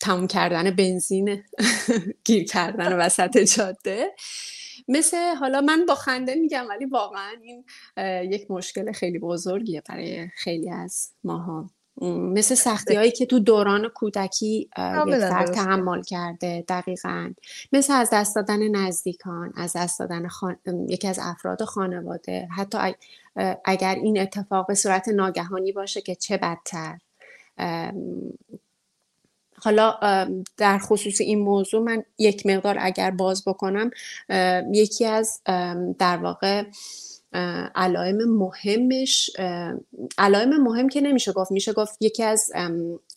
تموم 0.00 0.26
کردن 0.26 0.70
بنزین 0.70 1.42
گیر 2.26 2.44
کردن 2.44 2.92
وسط 2.92 3.38
جاده. 3.38 4.14
مثل 4.88 5.34
حالا 5.34 5.60
من 5.60 5.86
با 5.86 5.94
خنده 5.94 6.34
میگم 6.34 6.66
ولی 6.68 6.84
واقعا 6.84 7.32
این 7.42 7.64
یک 8.32 8.50
مشکل 8.50 8.92
خیلی 8.92 9.18
بزرگیه 9.18 9.82
برای 9.88 10.28
خیلی 10.36 10.70
از 10.70 11.12
ماها. 11.24 11.70
مثل 12.02 12.54
سختی 12.54 12.94
هایی 12.94 13.10
که 13.10 13.26
تو 13.26 13.38
دوران 13.38 13.88
کودکی 13.88 14.68
فرد 14.74 15.52
تحمل 15.52 16.02
کرده 16.02 16.64
دقیقا. 16.68 17.32
مثل 17.72 17.92
از 17.92 18.10
دست 18.12 18.34
دادن 18.34 18.76
نزدیکان 18.76 19.52
از 19.56 19.76
دست 19.76 19.98
دادن 19.98 20.28
خان... 20.28 20.56
یکی 20.88 21.08
از 21.08 21.18
افراد 21.22 21.64
خانواده. 21.64 22.48
حتی 22.56 22.78
اگر 23.64 23.94
این 23.94 24.20
اتفاق 24.20 24.66
به 24.66 24.74
صورت 24.74 25.08
ناگهانی 25.08 25.72
باشه 25.72 26.00
که 26.00 26.14
چه 26.14 26.36
بدتر. 26.36 26.98
حالا 29.58 29.98
در 30.56 30.78
خصوص 30.78 31.20
این 31.20 31.38
موضوع 31.38 31.82
من 31.82 32.04
یک 32.18 32.46
مقدار 32.46 32.76
اگر 32.80 33.10
باز 33.10 33.44
بکنم 33.46 33.90
یکی 34.72 35.06
از 35.06 35.40
در 35.98 36.16
واقع 36.16 36.64
علائم 37.74 38.16
مهمش 38.16 39.30
علائم 40.18 40.62
مهم 40.62 40.88
که 40.88 41.00
نمیشه 41.00 41.32
گفت. 41.32 41.52
میشه 41.52 41.72
گفت 41.72 41.96
یکی 42.00 42.22
از 42.22 42.52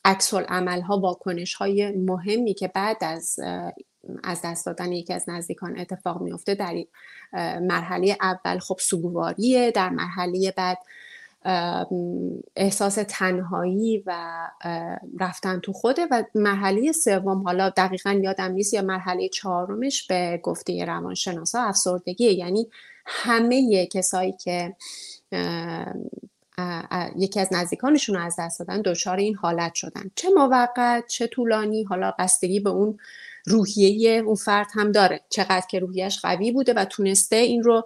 عکس 0.05 0.33
ها 0.33 0.99
واکنش 0.99 1.53
های 1.53 1.91
مهمی 1.91 2.53
که 2.53 2.67
بعد 2.67 2.97
از 3.01 3.39
از 4.23 4.41
دست 4.43 4.65
دادن 4.65 4.91
یکی 4.91 5.13
از 5.13 5.29
نزدیکان 5.29 5.79
اتفاق 5.79 6.21
میفته 6.21 6.55
در 6.55 6.75
مرحله 7.59 8.17
اول 8.21 8.59
خب 8.59 8.77
سوگواریه. 8.79 9.71
در 9.71 9.89
مرحله 9.89 10.53
بعد 10.57 10.77
احساس 12.55 12.97
تنهایی 13.07 14.03
و 14.05 14.13
رفتن 15.19 15.59
تو 15.59 15.73
خوده. 15.73 16.07
و 16.11 16.23
مرحله 16.35 16.91
سوم 16.91 17.41
حالا 17.41 17.69
دقیقا 17.69 18.11
یادم 18.11 18.51
نیست 18.51 18.73
یا 18.73 18.81
مرحله 18.81 19.29
چهارمش 19.29 20.07
به 20.07 20.39
گفته 20.43 20.85
روانشناسا 20.85 21.63
افسردگیه. 21.63 22.33
یعنی 22.33 22.67
همه 23.07 23.85
کسایی 23.85 24.31
که 24.31 24.75
یکی 27.15 27.39
از 27.39 27.49
نزدیکانشون 27.51 28.15
رو 28.15 28.21
از 28.21 28.35
دست 28.39 28.59
دادن 28.59 28.81
دچار 28.81 29.17
این 29.17 29.35
حالت 29.35 29.73
شدن. 29.73 30.11
چه 30.15 30.29
موقت 30.29 31.07
چه 31.07 31.27
طولانی 31.27 31.83
حالا 31.83 32.13
بستگی 32.19 32.59
به 32.59 32.69
اون 32.69 32.99
روحیه 33.45 34.11
اون 34.11 34.35
فرد 34.35 34.67
هم 34.73 34.91
داره. 34.91 35.21
چقدر 35.29 35.65
که 35.69 35.79
روحیش 35.79 36.19
قوی 36.19 36.51
بوده 36.51 36.73
و 36.73 36.85
تونسته 36.85 37.35
این 37.35 37.63
رو 37.63 37.85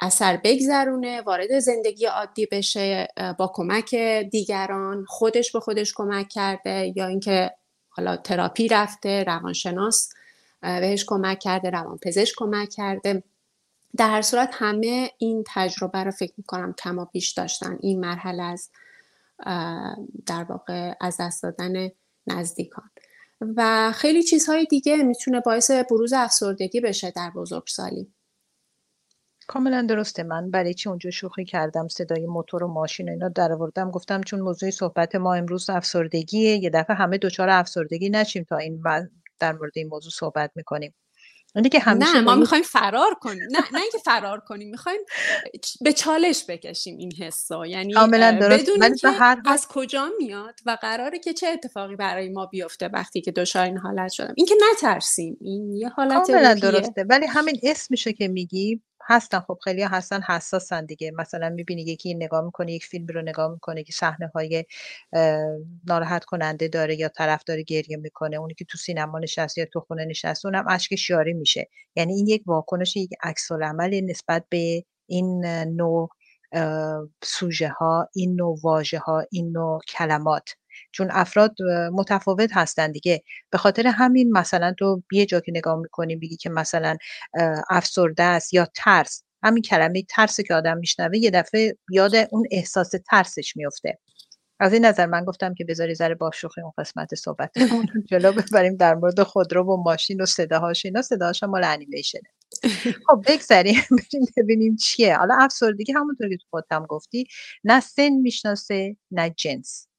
اثر 0.00 0.36
بگذرونه 0.44 1.20
وارد 1.20 1.58
زندگی 1.58 2.06
عادی 2.06 2.46
بشه 2.46 3.08
با 3.38 3.52
کمک 3.54 3.94
دیگران 4.30 5.04
خودش 5.04 5.52
به 5.52 5.60
خودش 5.60 5.92
کمک 5.94 6.28
کرده 6.28 6.92
یا 6.96 7.06
اینکه 7.06 7.50
حالا 7.88 8.16
تراپی 8.16 8.68
رفته 8.68 9.24
روانشناس 9.24 10.12
بهش 10.62 11.04
کمک 11.06 11.38
کرده 11.38 11.70
روانپزشک 11.70 12.34
کمک 12.36 12.68
کرده. 12.68 13.22
در 13.96 14.10
هر 14.10 14.22
صورت 14.22 14.50
همه 14.52 15.10
این 15.18 15.44
تجربه 15.46 16.04
رو 16.04 16.10
فکر 16.10 16.32
می‌کنم 16.36 16.72
کما 16.72 17.04
بیش 17.04 17.32
داشتن. 17.32 17.78
این 17.80 18.00
مرحله 18.00 18.42
از 18.42 18.70
در 20.26 20.44
واقع 20.48 20.94
از 21.00 21.16
دست 21.20 21.42
دادن 21.42 21.88
نزدیکان. 22.26 22.90
و 23.56 23.92
خیلی 23.94 24.22
چیزهای 24.22 24.64
دیگه 24.64 24.96
می‌تونه 24.96 25.40
باعث 25.40 25.70
بروز 25.70 26.12
افسردگی 26.12 26.80
بشه 26.80 27.10
در 27.10 27.30
بزرگسالی. 27.30 28.12
کاملا 29.46 29.82
درسته. 29.82 30.22
من 30.22 30.50
برای 30.50 30.74
چی 30.74 30.88
اونجا 30.88 31.10
شوخی 31.10 31.44
کردم؟ 31.44 31.88
صدای 31.88 32.26
موتور 32.26 32.64
و 32.64 32.68
ماشین 32.68 33.08
اینا 33.08 33.28
در 33.28 33.52
آوردم. 33.52 33.90
گفتم 33.90 34.20
چون 34.20 34.40
موضوع 34.40 34.70
صحبت 34.70 35.14
ما 35.14 35.34
امروز 35.34 35.70
افسردگیه 35.70 36.56
یه 36.56 36.70
دفعه 36.70 36.96
همه 36.96 37.18
دچار 37.18 37.48
افسردگی 37.48 38.10
نشیم 38.10 38.44
تا 38.44 38.56
این 38.56 38.82
در 39.38 39.52
مورد 39.52 39.72
این 39.74 39.88
موضوع 39.88 40.12
صحبت 40.12 40.50
می‌کنیم. 40.54 40.94
که 41.70 41.78
همیشه 41.78 42.12
نه 42.12 42.20
ما 42.20 42.34
می‌خوایم 42.34 42.64
فرار 42.64 43.14
کنیم. 43.14 43.48
نه 43.50 43.58
نه 43.72 43.80
اینکه 43.82 43.98
فرار 43.98 44.40
کنیم 44.40 44.70
می‌خوایم 44.70 45.00
به 45.80 45.92
چالش 45.92 46.44
بکشیم 46.48 46.96
این 46.96 47.12
حسا 47.12 47.66
یعنی 47.66 47.94
بدونیم 47.94 48.94
که 48.94 49.08
هر... 49.08 49.42
از 49.46 49.68
کجا 49.68 50.10
میاد 50.18 50.54
و 50.66 50.78
قراره 50.82 51.18
که 51.18 51.32
چه 51.32 51.46
اتفاقی 51.46 51.96
برای 51.96 52.28
ما 52.28 52.46
بیفته 52.46 52.88
وقتی 52.88 53.20
که 53.20 53.32
دچار 53.32 53.64
این 53.64 53.78
حالت 53.78 54.12
شدم. 54.12 54.34
اینکه 54.36 54.54
نترسیم. 54.72 55.36
این 55.40 55.72
یه 55.76 55.88
حالت 55.88 56.26
کاملا 56.26 56.54
درسته. 56.54 57.04
ولی 57.08 57.26
همین 57.26 57.60
اسمشه 57.62 58.12
که 58.12 58.28
میگی. 58.28 58.80
هستن. 59.06 59.40
خب 59.40 59.58
خیلی 59.64 59.82
هستن 59.82 60.20
حساسن 60.22 60.84
دیگه. 60.86 61.10
مثلا 61.18 61.48
می‌بینی 61.50 61.82
یکی 61.82 62.14
نگاه 62.14 62.44
می‌کنه 62.44 62.72
یک 62.72 62.84
فیلم 62.84 63.06
رو 63.06 63.22
نگاه 63.22 63.52
می‌کنه 63.52 63.82
که 63.84 63.92
صحنه 63.92 64.30
های 64.34 64.64
ناراحت 65.86 66.24
کننده 66.24 66.68
داره 66.68 66.94
یا 67.00 67.08
طرف 67.08 67.44
داره 67.44 67.62
گریه 67.62 67.96
می‌کنه. 67.96 68.36
اونی 68.36 68.54
که 68.54 68.64
تو 68.64 68.78
سینما 68.78 69.18
نشسته 69.18 69.60
یا 69.60 69.66
تو 69.72 69.80
خونه 69.80 70.04
نشسته 70.04 70.46
اونم 70.48 70.64
اشک 70.68 70.94
شیاری 70.96 71.32
میشه. 71.32 71.68
یعنی 71.96 72.12
این 72.14 72.26
یک 72.26 72.42
واکنش 72.46 72.96
یک 72.96 73.10
عکس 73.22 73.52
عمل 73.52 74.00
نسبت 74.04 74.44
به 74.50 74.84
این 75.06 75.46
نوع 75.46 76.08
سوژه 77.24 77.68
ها 77.68 78.08
این 78.14 78.36
نوع 78.36 78.58
واژه 78.62 78.98
ها 78.98 79.24
این 79.32 79.52
نوع 79.52 79.80
کلمات. 79.88 80.56
چون 80.92 81.08
افراد 81.10 81.56
متفاوت 81.92 82.50
هستن 82.52 82.92
دیگه. 82.92 83.22
به 83.50 83.58
خاطر 83.58 83.86
همین 83.86 84.32
مثلا 84.32 84.74
تو 84.78 85.02
یه 85.12 85.26
جا 85.26 85.40
که 85.40 85.52
نگاه 85.52 85.76
می‌کنی 85.78 86.16
بگی 86.16 86.36
که 86.36 86.50
مثلا 86.50 86.96
افسرده 87.70 88.22
است 88.22 88.54
یا 88.54 88.68
ترس. 88.74 89.24
همین 89.42 89.62
کلمه 89.62 90.02
ترس 90.02 90.40
که 90.40 90.54
آدم 90.54 90.78
میشنوه 90.78 91.18
یه 91.18 91.30
دفعه 91.30 91.76
یاد 91.90 92.12
اون 92.30 92.46
احساس 92.50 92.90
ترسش 93.10 93.56
میفته 93.56 93.98
از 94.60 94.72
این 94.72 94.84
نظر 94.84 95.06
من 95.06 95.24
گفتم 95.24 95.54
که 95.54 95.64
بذاری 95.64 95.94
ذره 95.94 96.14
با 96.14 96.30
شوخی 96.34 96.60
اون 96.60 96.72
قسمت 96.78 97.14
صحبت 97.14 97.50
جلو 98.10 98.32
ببریم 98.32 98.76
در 98.76 98.94
مورد 98.94 99.22
خودرو 99.22 99.64
و 99.64 99.82
ماشین 99.82 100.20
و 100.20 100.26
صداهاش. 100.26 100.84
اینا 100.86 101.02
صداهاش 101.02 101.42
مال 101.42 101.64
انیمیشنه. 101.64 102.22
خب 103.08 103.24
بگذاریم 103.28 103.74
بریم 104.12 104.26
ببینیم 104.36 104.76
چیه. 104.76 105.16
حالا 105.16 105.34
افسردگی 105.40 105.92
همونطور 105.92 106.28
که 106.28 106.36
تو 106.36 106.44
خودت 106.50 106.66
گفتی 106.88 107.26
نه 107.64 107.80
سن 107.80 108.08
می‌شناسه 108.10 108.96
نه 109.10 109.30
جنس. 109.30 109.89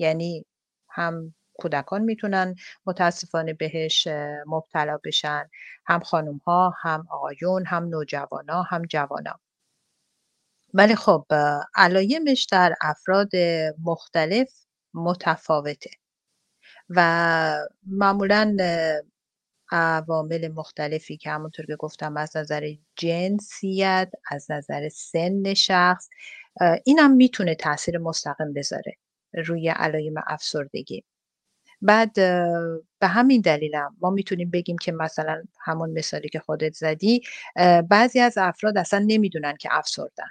یعنی 0.00 0.46
هم 0.90 1.34
کودکان 1.54 2.02
می‌تونن 2.02 2.54
متاسفانه 2.86 3.52
بهش 3.52 4.08
مبتلا 4.46 4.98
بشن 5.04 5.50
هم 5.86 6.00
خانم 6.00 6.38
ها 6.46 6.74
هم 6.82 7.06
آقایون 7.10 7.66
هم 7.66 7.84
نوجوان 7.84 8.50
ها 8.50 8.62
هم 8.62 8.82
جوان 8.82 9.26
ها. 9.26 9.40
ولی 10.74 10.94
خب 10.96 11.26
علایمش 11.74 12.46
در 12.52 12.74
افراد 12.82 13.30
مختلف 13.84 14.66
متفاوته 14.94 15.90
و 16.90 17.00
معمولا 17.86 18.56
عوامل 19.72 20.48
مختلفی 20.48 21.16
که 21.16 21.30
همونطور 21.30 21.66
که 21.66 21.76
گفتم 21.76 22.16
از 22.16 22.36
نظر 22.36 22.74
جنسیت 22.96 24.12
از 24.30 24.50
نظر 24.50 24.88
سن 24.88 25.54
شخص 25.54 26.08
اینم 26.84 27.10
می‌تونه 27.16 27.54
تاثیر 27.54 27.98
مستقیم 27.98 28.52
بذاره 28.54 28.96
روی 29.34 29.68
علایم 29.68 30.14
افسردگی. 30.26 31.04
بعد 31.82 32.14
به 32.98 33.06
همین 33.06 33.40
دلیلم 33.40 33.96
ما 34.00 34.10
می‌تونیم 34.10 34.50
بگیم 34.50 34.78
که 34.78 34.92
مثلا 34.92 35.42
همون 35.60 35.90
مثالی 35.90 36.28
که 36.28 36.38
خودت 36.38 36.72
زدی 36.72 37.22
بعضی 37.88 38.20
از 38.20 38.38
افراد 38.38 38.78
اصلا 38.78 39.04
نمی‌دونن 39.06 39.56
که 39.56 39.68
افسردن. 39.72 40.28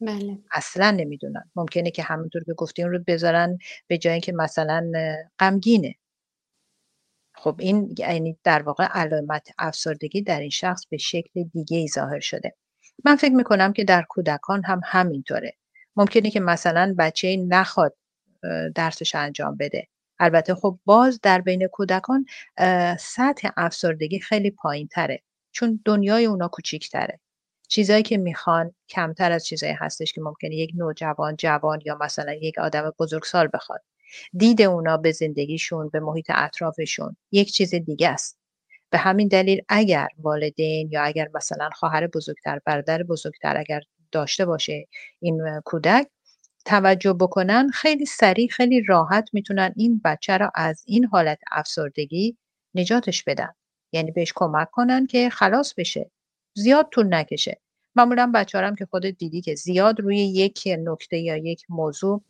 بله. 0.00 0.38
اصلا 0.52 0.90
نمی‌دونن. 0.90 1.50
ممکنه 1.56 1.90
که 1.90 2.02
همونطور 2.02 2.44
که 2.44 2.52
گفتیم 2.52 2.88
رو 2.88 2.98
بذارن 3.06 3.58
به 3.86 3.98
جای 3.98 4.20
که 4.20 4.32
مثلا 4.32 4.92
غمگینه. 5.38 5.94
خب 7.34 7.56
این 7.58 7.94
یعنی 7.98 8.38
در 8.44 8.62
واقع 8.62 8.84
علامت 8.84 9.48
افسردگی 9.58 10.22
در 10.22 10.40
این 10.40 10.50
شخص 10.50 10.86
به 10.86 10.96
شکل 10.96 11.42
دیگه 11.52 11.76
ای 11.76 11.88
ظاهر 11.88 12.20
شده. 12.20 12.56
من 13.04 13.16
فکر 13.16 13.34
می‌کنم 13.34 13.72
که 13.72 13.84
در 13.84 14.02
کودکان 14.08 14.64
هم 14.64 14.80
همینطوره. 14.84 15.52
ممکنه 15.96 16.30
که 16.30 16.40
مثلا 16.40 16.94
بچه 16.98 17.36
نخواد 17.48 17.96
درسش 18.74 19.14
انجام 19.14 19.56
بده. 19.56 19.88
البته 20.18 20.54
خب 20.54 20.78
باز 20.84 21.20
در 21.22 21.40
بین 21.40 21.66
کودکان 21.66 22.26
سطح 22.98 23.48
افسردگی 23.56 24.20
خیلی 24.20 24.50
پایین 24.50 24.88
تره 24.88 25.22
چون 25.52 25.80
دنیای 25.84 26.24
اونا 26.26 26.48
کوچیکتره. 26.48 27.20
چیزایی 27.68 28.02
که 28.02 28.16
می‌خوان 28.16 28.74
کمتر 28.88 29.32
از 29.32 29.46
چیزایی 29.46 29.72
هستش 29.72 30.12
که 30.12 30.20
ممکنه 30.20 30.54
یک 30.56 30.70
نوجوان 30.74 31.36
جوان 31.36 31.80
یا 31.84 31.98
مثلا 32.00 32.32
یک 32.32 32.58
آدم 32.58 32.94
بزرگسال 32.98 33.48
بخواد. 33.54 33.80
دید 34.36 34.62
اونا 34.62 34.96
به 34.96 35.12
زندگیشون 35.12 35.88
به 35.88 36.00
محیط 36.00 36.30
اطرافشون 36.34 37.16
یک 37.32 37.52
چیز 37.52 37.74
دیگه 37.74 38.08
است. 38.08 38.38
به 38.90 38.98
همین 38.98 39.28
دلیل 39.28 39.62
اگر 39.68 40.08
والدین 40.18 40.88
یا 40.92 41.02
اگر 41.02 41.28
مثلا 41.34 41.70
خواهر 41.74 42.06
بزرگتر 42.06 42.60
برادر 42.64 43.02
بزرگتر 43.02 43.56
اگر 43.56 43.80
داشته 44.12 44.44
باشه 44.44 44.86
این 45.20 45.60
کودک 45.64 46.06
توجه 46.64 47.12
بکنن 47.12 47.68
خیلی 47.68 48.06
سریع 48.06 48.48
خیلی 48.48 48.82
راحت 48.82 49.28
می‌تونن 49.32 49.72
این 49.76 50.00
بچه 50.04 50.36
را 50.36 50.52
از 50.54 50.82
این 50.86 51.04
حالت 51.04 51.38
افسردگی 51.52 52.36
نجاتش 52.74 53.24
بدن. 53.24 53.54
یعنی 53.92 54.10
بهش 54.10 54.32
کمک 54.34 54.70
کنن 54.70 55.06
که 55.06 55.30
خلاص 55.30 55.74
بشه. 55.74 56.10
زیاد 56.54 56.88
طول 56.92 57.14
نکشه. 57.14 57.60
معمولا 57.96 58.32
بچه 58.34 58.58
هم 58.58 58.74
که 58.74 58.86
خودت 58.86 59.18
دیدی 59.18 59.40
که 59.40 59.54
زیاد 59.54 60.00
روی 60.00 60.18
یک 60.18 60.62
نکته 60.78 61.18
یا 61.18 61.36
یک 61.36 61.64
موضوع 61.68 62.22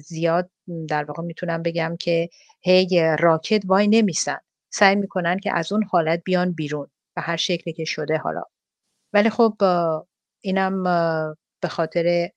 زیاد 0.00 0.50
در 0.88 1.04
واقع 1.04 1.22
می‌تونم 1.22 1.62
بگم 1.62 1.96
که 2.00 2.28
هی 2.60 3.16
راکت 3.18 3.62
وای 3.66 3.88
نمیسن 3.88 4.38
سعی 4.72 4.96
می‌کنن 4.96 5.38
که 5.38 5.56
از 5.56 5.72
اون 5.72 5.84
حالت 5.84 6.22
بیان 6.24 6.52
بیرون 6.52 6.90
به 7.16 7.22
هر 7.22 7.36
شکلی 7.36 7.72
که 7.72 7.84
شده 7.84 8.18
حالا. 8.18 8.42
ولی 9.12 9.30
خب 9.30 9.54
اینم 10.40 10.82
به 11.60 11.68
خاطر 11.68 12.30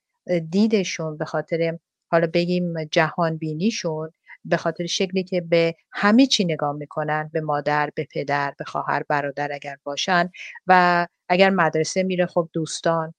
دیدشون 0.49 1.17
به 1.17 1.25
خاطر 1.25 1.79
حالا 2.11 2.27
بگیم 2.33 2.83
جهان 2.85 3.37
بینیشون 3.37 4.11
به 4.45 4.57
خاطر 4.57 4.85
شکلی 4.85 5.23
که 5.23 5.41
به 5.41 5.75
همه 5.91 6.25
چی 6.25 6.45
نگاه 6.45 6.73
می‌کنن 6.75 7.29
به 7.33 7.41
مادر 7.41 7.89
به 7.95 8.07
پدر 8.11 8.53
به 8.57 8.65
خواهر 8.65 9.03
برادر 9.09 9.51
اگر 9.53 9.77
باشن 9.83 10.29
و 10.67 11.07
اگر 11.29 11.49
مدرسه 11.49 12.03
میره 12.03 12.25
خب 12.25 12.49
دوستان 12.53 13.13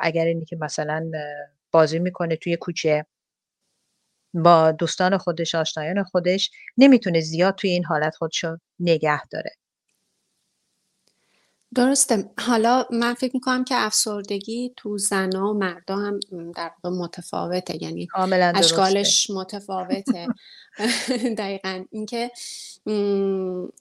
اگر 0.00 0.24
اینی 0.24 0.44
که 0.44 0.56
مثلا 0.56 1.10
بازی 1.72 1.98
می‌کنه 1.98 2.36
توی 2.36 2.56
کوچه 2.56 3.06
با 4.34 4.72
دوستان 4.72 5.18
خودش 5.18 5.54
آشنایان 5.54 6.04
خودش 6.04 6.50
نمی‌تونه 6.78 7.20
زیاد 7.20 7.54
توی 7.54 7.70
این 7.70 7.84
حالت 7.84 8.16
خودشو 8.16 8.58
نگه 8.80 9.26
داره. 9.30 9.50
درسته. 11.74 12.30
حالا 12.38 12.84
من 12.90 13.14
فکر 13.14 13.30
می‌کنم 13.34 13.64
که 13.64 13.74
افسردگی 13.78 14.74
تو 14.76 14.98
زنا 14.98 15.50
و 15.50 15.58
مردا 15.58 15.96
هم 15.96 16.20
در 16.56 16.70
واقع 16.84 16.96
متفاوته. 16.96 17.82
یعنی 17.82 18.08
اشکالش 18.54 19.30
متفاوته. 19.30 20.28
دقیقا. 21.38 21.84
اینکه 21.90 22.30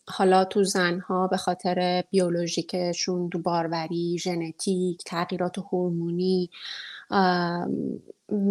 حالا 0.08 0.46
تو 0.46 0.64
زنها 0.64 1.28
به 1.28 1.38
خاطر 1.38 2.04
بیولوژیکشون 2.12 3.28
دو 3.28 3.40
باروری 3.40 4.18
ژنتیک 4.20 5.04
تغییرات 5.06 5.58
هورمونی 5.58 6.50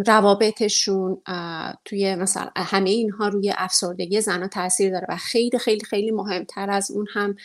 روابطشون 0.06 1.22
توی 1.84 2.14
مثلا 2.14 2.50
همه 2.56 2.90
اینها 2.90 3.28
روی 3.28 3.52
افسردگی 3.56 4.20
زنها 4.20 4.48
تاثیر 4.48 4.90
داره 4.90 5.06
و 5.08 5.16
خیلی 5.16 5.58
خیلی 5.58 5.84
خیلی 5.84 6.10
مهمتر 6.10 6.70
از 6.70 6.90
اون 6.90 7.06
هم 7.12 7.36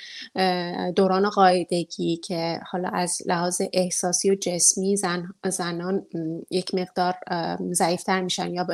دوران 0.91 1.29
قاعدگی 1.29 2.17
که 2.17 2.59
حالا 2.71 2.89
از 2.89 3.21
لحاظ 3.25 3.61
احساسی 3.73 4.31
و 4.31 4.35
جسمی 4.35 4.97
زن، 4.97 5.33
زنان 5.47 6.05
یک 6.49 6.75
مقدار 6.75 7.15
ضعیفتر 7.71 8.21
میشن 8.21 8.53
یا 8.53 8.67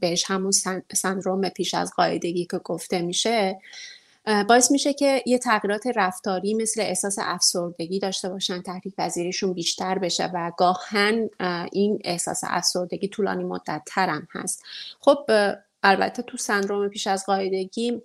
بهش 0.00 0.24
همون 0.26 0.50
سندروم 0.94 1.48
پیش 1.48 1.74
از 1.74 1.92
قاعدگی 1.96 2.44
که 2.44 2.58
گفته 2.58 3.02
میشه. 3.02 3.58
باعث 4.48 4.70
میشه 4.70 4.92
که 4.92 5.22
یه 5.26 5.38
تغییرات 5.38 5.82
رفتاری 5.96 6.54
مثل 6.54 6.80
احساس 6.80 7.16
افسردگی 7.20 7.98
داشته 7.98 8.28
باشن 8.28 8.62
تحریک 8.62 8.94
پذیریشون 8.96 9.52
بیشتر 9.52 9.98
بشه 9.98 10.30
و 10.34 10.52
گاهن 10.58 11.30
این 11.72 11.98
احساس 12.04 12.40
افسردگی 12.46 13.08
طولانی 13.08 13.44
مدت 13.44 13.82
ترم 13.86 14.28
هست. 14.30 14.62
خب 15.00 15.30
البته 15.82 16.22
تو 16.22 16.36
سندروم 16.36 16.88
پیش 16.88 17.06
از 17.06 17.26
قاعدگی 17.26 18.02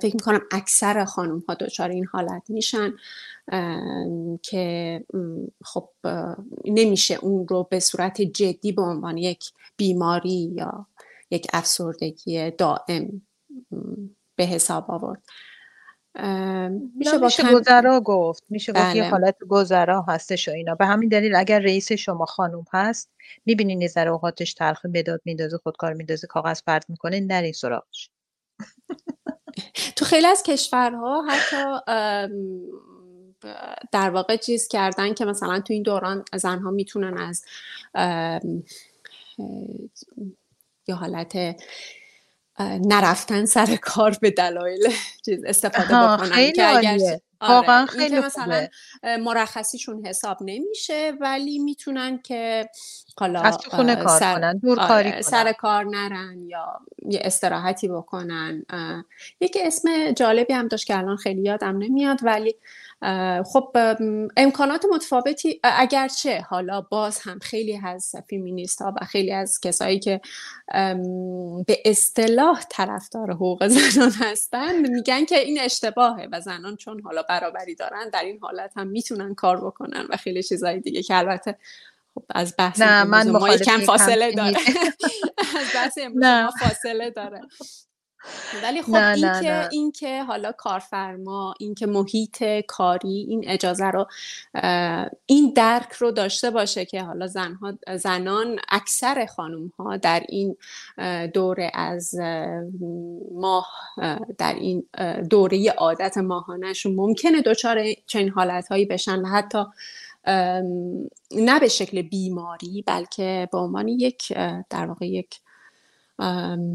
فکر 0.00 0.14
می‌کنم 0.14 0.40
اکثر 0.52 1.04
خانم 1.04 1.38
ها 1.48 1.54
دچار 1.54 1.90
این 1.90 2.04
حالت 2.04 2.42
میشن 2.48 2.92
که 4.42 5.04
خب 5.64 5.88
نمیشه 6.64 7.14
اون 7.14 7.48
رو 7.48 7.68
به 7.70 7.80
صورت 7.80 8.22
جدی 8.22 8.72
به 8.72 8.82
عنوان 8.82 9.16
یک 9.16 9.44
بیماری 9.76 10.52
یا 10.56 10.86
یک 11.30 11.46
افسردگی 11.52 12.50
دائم 12.50 13.22
به 14.38 14.44
حساب 14.44 14.90
آورد. 14.90 15.22
میشه, 16.94 17.18
میشه 17.18 17.52
گذرا 17.52 18.00
گفت 18.00 18.44
میشه 18.48 18.72
گفت 18.72 18.94
یه 18.94 19.02
بله. 19.02 19.10
حالت 19.10 19.36
گذرا 19.48 20.04
هستش 20.08 20.48
و 20.48 20.52
اینا. 20.52 20.74
به 20.74 20.86
همین 20.86 21.08
دلیل 21.08 21.36
اگر 21.36 21.58
رئیس 21.58 21.92
شما 21.92 22.24
خانوم 22.24 22.64
هست 22.72 23.10
می‌بینین 23.46 23.80
یه 23.80 23.88
ذره 23.88 24.10
اوقاتش 24.10 24.54
تلخ 24.54 24.86
مداد 24.86 25.20
میندازه 25.24 25.58
خودکار 25.58 25.92
میندازه 25.92 26.26
کاغذ 26.26 26.62
پرت 26.66 26.90
می‌کنه 26.90 27.20
نرین 27.20 27.52
سراغش. 27.52 28.10
تو 29.96 30.04
خیلی 30.04 30.26
از 30.26 30.42
کشورها 30.42 31.24
حتی 31.28 31.80
در 33.92 34.10
واقع 34.10 34.36
چیز 34.36 34.68
کردن 34.68 35.14
که 35.14 35.24
مثلا 35.24 35.60
تو 35.60 35.72
این 35.72 35.82
دوران 35.82 36.24
زنها 36.34 36.70
می‌تونن 36.70 37.18
از 37.18 37.44
یه 40.88 40.94
حالت 40.94 41.62
نرفتن 42.60 43.44
سر 43.44 43.76
کار 43.76 44.16
به 44.20 44.30
دلایل 44.30 44.92
چیز 45.24 45.44
استفاده 45.44 45.88
بکنن 45.88 46.52
که 46.52 46.76
اگر 46.76 46.92
آره. 46.92 47.20
واقعا 47.40 47.86
خیلی 47.86 48.18
مثلا 48.18 48.66
مرخصیشون 49.18 50.06
حساب 50.06 50.38
نمیشه 50.40 51.12
ولی 51.20 51.58
می‌تونن 51.58 52.18
که 52.18 52.68
حالا 53.18 53.40
از 53.40 53.56
خونه 53.56 53.96
کار 53.96 54.18
سر... 54.18 54.34
کنن 54.34 54.58
دور 54.58 54.76
کاری 54.88 55.08
آره، 55.08 55.22
سر 55.22 55.52
کار 55.52 55.84
نرن 55.84 56.46
یا 56.46 56.80
یه 57.08 57.20
استراحتی 57.24 57.88
بکنن. 57.88 58.64
یکی 59.40 59.62
اسم 59.62 60.12
جالبی 60.12 60.52
هم 60.52 60.68
داشت 60.68 60.86
که 60.86 60.98
الان 60.98 61.16
خیلی 61.16 61.42
یادم 61.42 61.78
نمیاد 61.78 62.18
ولی 62.22 62.54
خب 63.44 63.76
امکانات 64.36 64.84
متفاوتی 64.92 65.60
اگرچه 65.62 66.40
حالا 66.40 66.80
باز 66.80 67.20
هم 67.20 67.38
خیلی 67.38 67.80
از 67.84 68.14
فیمینیست 68.28 68.82
ها 68.82 68.94
و 69.00 69.04
خیلی 69.04 69.32
از 69.32 69.60
کسایی 69.60 69.98
که 69.98 70.20
به 71.66 71.82
اصطلاح 71.84 72.64
طرفدار 72.70 73.30
حقوق 73.30 73.68
زنان 73.68 74.10
هستن 74.10 74.76
میگن 74.76 75.24
که 75.24 75.38
این 75.38 75.60
اشتباهه 75.60 76.28
و 76.32 76.40
زنان 76.40 76.76
چون 76.76 77.00
حالا 77.00 77.22
برابری 77.22 77.74
دارن 77.74 78.10
در 78.10 78.22
این 78.22 78.38
حالت 78.42 78.72
هم 78.76 78.86
می‌تونن 78.86 79.34
کار 79.34 79.66
بکنن 79.66 80.06
و 80.10 80.16
خیلی 80.16 80.42
چیزهای 80.42 80.80
دیگه 80.80 81.02
که 81.02 81.16
البته 81.16 81.58
خب 82.14 82.24
از 82.28 82.54
بحث 82.58 82.80
نه 82.80 83.04
من 83.04 83.30
ما 83.30 83.54
یکم 83.54 83.78
فاصله 83.78 84.32
داره. 84.32 84.56
از 85.60 85.66
بحث 85.74 85.98
ما 85.98 86.50
فاصله 86.60 87.10
داره. 87.10 87.40
ولی 88.62 88.82
خب 88.82 88.94
این 88.94 89.32
که 89.42 89.68
این 89.72 89.92
که 89.92 90.22
حالا 90.22 90.52
کارفرما 90.52 91.54
این 91.60 91.74
که 91.74 91.86
محیط 91.86 92.44
کاری 92.66 93.26
این 93.28 93.44
اجازه 93.46 93.86
رو 93.86 94.06
این 95.26 95.52
درک 95.56 95.92
رو 95.92 96.10
داشته 96.10 96.50
باشه 96.50 96.84
که 96.84 97.02
حالا 97.02 97.26
زنها 97.26 97.72
زنان 97.96 98.58
اکثر 98.68 99.26
خانم 99.26 99.72
ها 99.78 99.96
در 99.96 100.22
این 100.28 100.56
دوره 101.34 101.70
از 101.74 102.14
ماه 103.34 103.68
در 104.38 104.54
این 104.54 104.86
دوره 105.30 105.70
عادت 105.70 106.18
ماهانهشون 106.18 106.94
ممکنه 106.94 107.42
دچار 107.42 107.78
چنین 108.06 108.28
حالت 108.28 108.68
هایی 108.68 108.84
بشن 108.84 109.18
و 109.18 109.26
حتی 109.26 109.64
نه 111.30 111.60
به 111.60 111.68
شکل 111.68 112.02
بیماری 112.02 112.84
بلکه 112.86 113.48
به 113.52 113.58
عنوان 113.58 113.88
یک 113.88 114.32
در 114.70 114.86
واقع 114.86 115.06
یک 115.06 115.40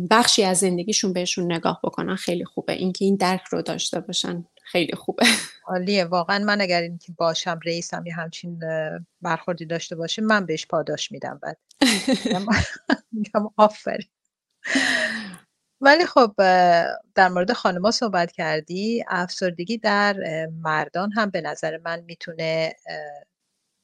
بخشی 0.09 0.43
از 0.43 0.59
زندگیشون 0.59 1.13
بهشون 1.13 1.51
نگاه 1.51 1.79
بکنن 1.83 2.15
خیلی 2.15 2.45
خوبه. 2.45 2.73
اینکه 2.73 3.05
این 3.05 3.15
درک 3.15 3.43
رو 3.51 3.61
داشته 3.61 3.99
باشن 3.99 4.45
خیلی 4.63 4.95
خوبه. 4.95 5.25
عالیه. 5.67 6.05
واقعا 6.05 6.39
من 6.39 6.61
اگر 6.61 6.81
اینکه 6.81 7.11
باشم 7.17 7.59
رئیسم 7.65 8.05
یه 8.05 8.15
همچین 8.15 8.59
برخوردی 9.21 9.65
داشته 9.65 9.95
باشه 9.95 10.21
من 10.21 10.45
بهش 10.45 10.67
پاداش 10.67 11.11
میدم 11.11 11.39
بعد. 11.43 11.57
میگم 13.11 13.47
آفرین. 13.57 14.07
ولی 15.81 16.05
خب 16.05 16.33
در 17.15 17.29
مورد 17.29 17.53
خانما 17.53 17.91
صحبت 17.91 18.31
کردی. 18.31 19.03
افسردگی 19.07 19.77
در 19.77 20.15
مردان 20.61 21.11
هم 21.11 21.29
به 21.29 21.41
نظر 21.41 21.77
من 21.77 22.01
می‌تونه 22.01 22.73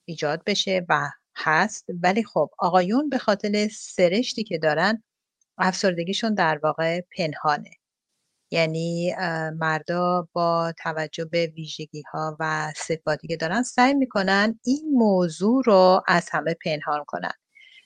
ایجاد 0.06 0.44
بشه 0.46 0.86
و 0.90 1.10
هست. 1.36 1.86
ولی 2.04 2.24
خب 2.24 2.50
آقایون 2.58 3.10
به 3.10 3.18
خاطر 3.18 3.68
سرشتی 3.74 4.44
که 4.44 4.58
دارن 4.58 5.04
افسردگیشون 5.60 6.34
در 6.34 6.60
واقع 6.64 7.02
پنهانه. 7.18 7.72
یعنی 8.52 9.14
مردا 9.60 10.28
با 10.34 10.74
توجه 10.84 11.26
به 11.26 11.48
ویژگی 11.56 12.04
ها 12.14 12.38
و 12.40 12.74
صفاتی 12.76 13.28
که 13.28 13.38
دارن 13.38 13.64
سعی 13.64 13.94
می‌کنن 13.94 14.60
این 14.66 14.92
موضوع 14.94 15.64
رو 15.66 16.04
از 16.08 16.30
همه 16.32 16.56
پنهان 16.66 17.04
کنن. 17.08 17.32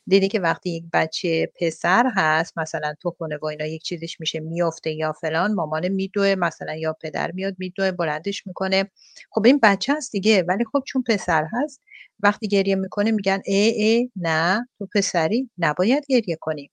دیدی 0.07 0.27
که 0.27 0.39
وقتی 0.39 0.69
یک 0.69 0.83
بچه 0.93 1.51
پسر 1.61 2.11
هست 2.15 2.57
مثلا 2.57 2.93
تو 3.01 3.11
خونه 3.11 3.37
و 3.37 3.45
اینا 3.45 3.65
یک 3.65 3.83
چیزش 3.83 4.19
میشه 4.19 4.39
میفته 4.39 4.91
یا 4.91 5.11
فلان 5.13 5.53
مامان 5.53 5.87
میدوه 5.87 6.35
مثلا 6.35 6.75
یا 6.75 6.93
پدر 7.01 7.31
میاد 7.31 7.55
میدوه 7.59 7.91
بلندش 7.91 8.47
می‌کنه. 8.47 8.91
خب 9.31 9.45
این 9.45 9.59
بچه 9.63 9.93
هست 9.95 10.11
دیگه 10.11 10.43
ولی 10.43 10.65
خب 10.73 10.83
چون 10.87 11.03
پسر 11.07 11.47
هست 11.53 11.81
وقتی 12.19 12.47
گریه 12.47 12.75
می‌کنه 12.75 13.11
میگن 13.11 13.41
ای 13.45 13.55
ای 13.55 14.11
نه 14.15 14.67
تو 14.79 14.87
پسری 14.95 15.49
نباید 15.57 16.05
گریه 16.09 16.37
کنی. 16.41 16.71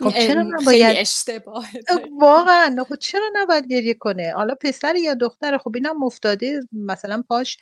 خب 0.00 0.10
چرا 0.10 0.42
نباید؟ 0.42 0.96
اشتباه 0.96 1.66
واقعا 2.20 2.84
خب 2.88 2.96
چرا 2.96 3.30
نباید 3.34 3.66
گریه 3.66 3.94
کنه؟ 3.94 4.32
حالا 4.32 4.54
پسر 4.54 4.96
یا 4.96 5.14
دختر 5.14 5.58
خب 5.58 5.72
اینم 5.74 5.98
مفتاده 5.98 6.60
مثلا 6.72 7.22
پاش 7.28 7.58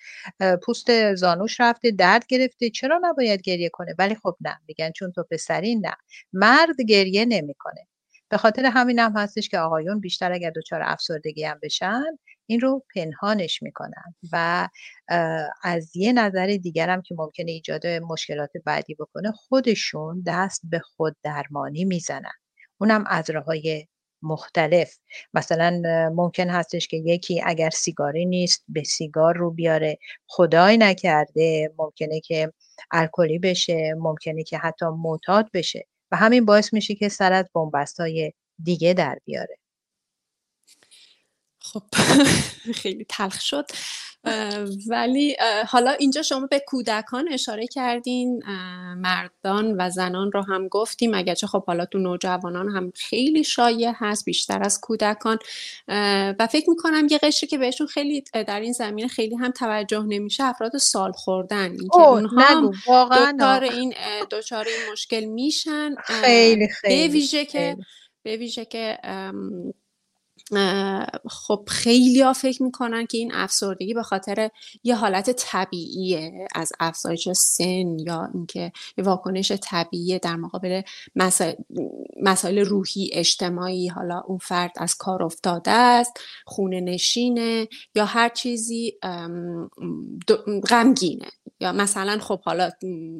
پوست 0.62 1.14
زانوش 1.14 1.60
رفته 1.60 1.90
درد 1.90 2.26
گرفته 2.26 2.70
چرا 2.70 3.00
نباید 3.02 3.42
گریه 3.42 3.68
کنه؟ 3.68 3.94
ولی 3.98 4.14
خب 4.14 4.36
نه 4.40 4.58
میگن 4.68 4.90
چون 4.90 5.12
تو 5.12 5.24
پسری 5.30 5.74
نه. 5.74 5.96
مرد 6.32 6.80
گریه 6.88 7.24
نمی‌کنه. 7.24 7.86
به 8.28 8.36
خاطر 8.36 8.64
همین 8.64 8.98
هم 8.98 9.12
هستش 9.16 9.48
که 9.48 9.58
آقایون 9.58 10.00
بیشتر 10.00 10.32
اگر 10.32 10.52
دچار 10.56 10.82
افسردگی 10.84 11.44
هم 11.44 11.58
بشن 11.62 12.04
این 12.50 12.60
رو 12.60 12.84
پنهانش 12.94 13.62
می‌کنن 13.62 14.14
و 14.32 14.68
از 15.62 15.96
یه 15.96 16.12
نظر 16.12 16.46
دیگرم 16.62 17.02
که 17.02 17.14
ممکنه 17.18 17.50
ایجاد 17.50 17.86
مشکلات 17.86 18.50
بعدی 18.64 18.94
بکنه 18.94 19.32
خودشون 19.32 20.22
دست 20.26 20.60
به 20.64 20.78
خود 20.78 21.16
درمانی 21.22 21.84
می‌زنن. 21.84 22.32
اونم 22.80 23.04
از 23.06 23.30
راهای 23.30 23.86
مختلف. 24.22 24.98
مثلا 25.34 25.82
ممکن 26.14 26.48
هستش 26.48 26.88
که 26.88 26.96
یکی 26.96 27.42
اگر 27.44 27.70
سیگاری 27.70 28.26
نیست 28.26 28.64
به 28.68 28.84
سیگار 28.84 29.36
رو 29.36 29.50
بیاره. 29.50 29.98
خدای 30.26 30.76
نکرده. 30.76 31.72
ممکنه 31.78 32.20
که 32.20 32.52
الکلی 32.90 33.38
بشه. 33.38 33.94
ممکنه 33.98 34.42
که 34.42 34.58
حتی 34.58 34.86
معتاد 34.86 35.50
بشه. 35.54 35.86
و 36.12 36.16
همین 36.16 36.44
باعث 36.44 36.72
میشه 36.72 36.94
که 36.94 37.08
سرت 37.08 37.50
بنبست 37.54 38.00
های 38.00 38.32
دیگه 38.62 38.94
در 38.94 39.18
بیاره. 39.24 39.56
خب 41.72 41.82
خیلی 42.82 43.06
تلخ 43.08 43.40
شد. 43.40 43.66
ولی 44.88 45.36
حالا 45.68 45.90
اینجا 45.90 46.22
شما 46.22 46.46
به 46.46 46.62
کودکان 46.66 47.28
اشاره 47.32 47.66
کردین 47.66 48.42
مردان 48.96 49.74
و 49.78 49.90
زنان 49.90 50.32
رو 50.32 50.42
هم 50.42 50.68
گفتیم. 50.68 51.14
اگرچه 51.14 51.46
خب 51.46 51.64
حالا 51.64 51.84
تو 51.84 51.98
نوجوانان 51.98 52.68
هم 52.68 52.92
خیلی 52.94 53.44
شایع 53.44 53.92
هست 53.94 54.24
بیشتر 54.24 54.62
از 54.62 54.80
کودکان. 54.80 55.38
و 56.38 56.48
فکر 56.52 56.70
می‌کنم 56.70 57.06
یه 57.10 57.18
قشری 57.18 57.46
که 57.46 57.58
بهشون 57.58 57.86
خیلی 57.86 58.24
در 58.32 58.60
این 58.60 58.72
زمینه 58.72 59.08
خیلی 59.08 59.34
هم 59.36 59.50
توجه 59.50 60.02
نمیشه 60.02 60.44
افراد 60.44 60.76
سال 60.76 61.12
خوردن. 61.12 61.70
اینکه 61.70 61.96
اونها 61.96 62.72
دوچار 63.10 63.64
این 63.64 63.94
دوچار 64.30 64.66
این 64.68 64.92
مشکل 64.92 65.24
میشن. 65.24 65.94
خیلی 65.94 66.68
خیلی 66.68 67.08
به 67.08 67.12
ویژه 67.12 67.44
که 67.44 67.76
به 68.22 68.36
ویژه 68.36 68.64
که 68.64 68.98
خب 71.30 71.64
خیلی 71.68 72.20
ها 72.20 72.32
فکر 72.32 72.62
می‌کنن 72.62 73.06
که 73.06 73.18
این 73.18 73.34
افسردگی 73.34 73.94
به 73.94 74.02
خاطر 74.02 74.50
یه 74.84 74.96
حالت 74.96 75.30
طبیعیه 75.30 76.48
از 76.54 76.72
افزایش 76.80 77.28
سن 77.28 77.98
یا 77.98 78.28
اینکه 78.34 78.72
یه 78.98 79.04
واکنش 79.04 79.52
طبیعیه 79.52 80.18
در 80.18 80.36
مقابل 80.36 80.82
مسائل, 81.16 81.54
مسائل 82.22 82.58
روحی 82.58 83.10
اجتماعی 83.12 83.88
حالا 83.88 84.20
اون 84.26 84.38
فرد 84.38 84.72
از 84.76 84.96
کار 84.96 85.22
افتاده 85.22 85.70
است 85.70 86.20
خونه 86.46 86.80
نشینه 86.80 87.68
یا 87.94 88.04
هر 88.04 88.28
چیزی 88.28 88.98
غمگینه. 90.70 91.28
یا 91.60 91.72
مثلا 91.72 92.18
خب 92.18 92.40
حالا 92.40 92.70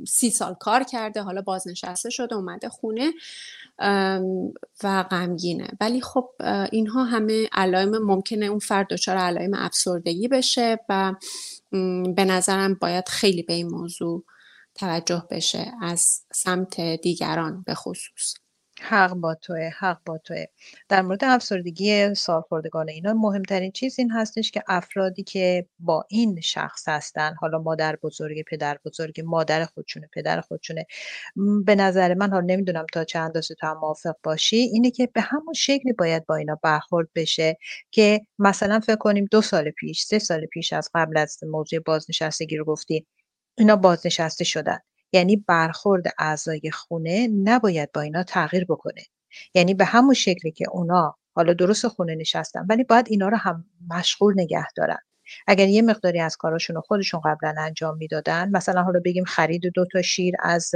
سی 0.08 0.30
سال 0.30 0.54
کار 0.54 0.82
کرده 0.82 1.22
حالا 1.22 1.42
بازنشسته 1.42 2.10
شده 2.10 2.34
اومده 2.34 2.68
خونه 2.68 3.12
و 4.84 5.02
غمگینه. 5.10 5.68
ولی 5.80 6.00
خب 6.00 6.30
اینها 6.72 7.04
همه 7.18 7.48
علائم 7.52 7.98
ممکنه 7.98 8.46
اون 8.46 8.58
فرد 8.58 8.86
دچار 8.90 9.16
علائم 9.16 9.54
افسردگی 9.54 10.28
بشه 10.28 10.78
و 10.88 11.14
به 12.16 12.24
نظرم 12.24 12.74
باید 12.74 13.08
خیلی 13.08 13.42
به 13.42 13.52
این 13.52 13.68
موضوع 13.68 14.24
توجه 14.74 15.26
بشه 15.30 15.72
از 15.82 16.22
سمت 16.32 16.80
دیگران 16.80 17.62
به 17.66 17.74
خصوص. 17.74 18.34
حق 18.82 19.14
با 19.14 19.34
توه 19.34 19.70
حق 19.78 19.98
با 20.06 20.18
توه. 20.18 20.44
در 20.88 21.02
مورد 21.02 21.24
افسردگی 21.24 22.14
سالخوردگان 22.14 22.88
اینا 22.88 23.14
مهمترین 23.14 23.72
چیز 23.72 23.98
این 23.98 24.10
هستش 24.10 24.50
که 24.50 24.62
افرادی 24.68 25.22
که 25.22 25.66
با 25.78 26.04
این 26.08 26.40
شخص 26.40 26.88
هستن 26.88 27.34
حالا 27.40 27.58
مادر 27.58 27.96
بزرگ 28.02 28.44
پدر 28.44 28.78
بزرگ 28.84 29.20
مادر 29.24 29.64
خودشونه 29.64 30.08
پدر 30.14 30.40
خودشونه 30.40 30.86
به 31.66 31.74
نظر 31.74 32.14
من 32.14 32.30
حالا 32.30 32.46
نمی‌دونم 32.46 32.86
تا 32.92 33.04
چه 33.04 33.18
اندازه 33.18 33.54
تو 33.54 33.66
هم 33.66 33.78
موافق 33.78 34.14
باشی 34.22 34.56
اینه 34.56 34.90
که 34.90 35.06
به 35.14 35.20
همون 35.20 35.54
شکلی 35.54 35.92
باید 35.92 36.26
با 36.26 36.36
اینا 36.36 36.58
برخورد 36.62 37.08
بشه 37.14 37.58
که 37.90 38.20
مثلا 38.38 38.80
فکر 38.80 38.96
کنیم 38.96 39.28
دو 39.30 39.42
سال 39.42 39.70
پیش 39.70 40.02
سه 40.02 40.18
سال 40.18 40.46
پیش 40.46 40.72
از 40.72 40.90
قبل 40.94 41.16
از 41.18 41.38
موضوع 41.44 41.80
بازنشستگی 41.80 42.56
رو 42.56 42.64
گفتی 42.64 43.06
اینا 43.58 43.76
بازنشسته 43.76 44.44
شدن. 44.44 44.78
یعنی 45.12 45.36
برخورد 45.36 46.04
اعضای 46.18 46.70
خونه 46.72 47.28
نباید 47.44 47.92
با 47.92 48.00
اینا 48.00 48.22
تغییر 48.22 48.64
بکنه. 48.64 49.02
یعنی 49.54 49.74
به 49.74 49.84
همون 49.84 50.14
شکلی 50.14 50.52
که 50.52 50.64
اونا 50.70 51.16
حالا 51.34 51.52
درست 51.52 51.88
خونه 51.88 52.14
نشستن 52.14 52.66
ولی 52.68 52.84
باید 52.84 53.06
اینا 53.08 53.28
رو 53.28 53.36
هم 53.36 53.64
مشغول 53.90 54.34
نگه 54.36 54.66
دارن. 54.76 54.98
اگر 55.46 55.68
یه 55.68 55.82
مقداری 55.82 56.20
از 56.20 56.36
کاراشون 56.36 56.76
رو 56.76 56.82
خودشون 56.82 57.20
قبلا 57.24 57.54
انجام 57.58 57.96
می‌دادن 57.96 58.50
مثلا 58.50 58.82
حالا 58.82 59.00
بگیم 59.04 59.24
خرید 59.24 59.66
دو 59.74 59.86
تا 59.92 60.02
شیر 60.02 60.34
از 60.40 60.70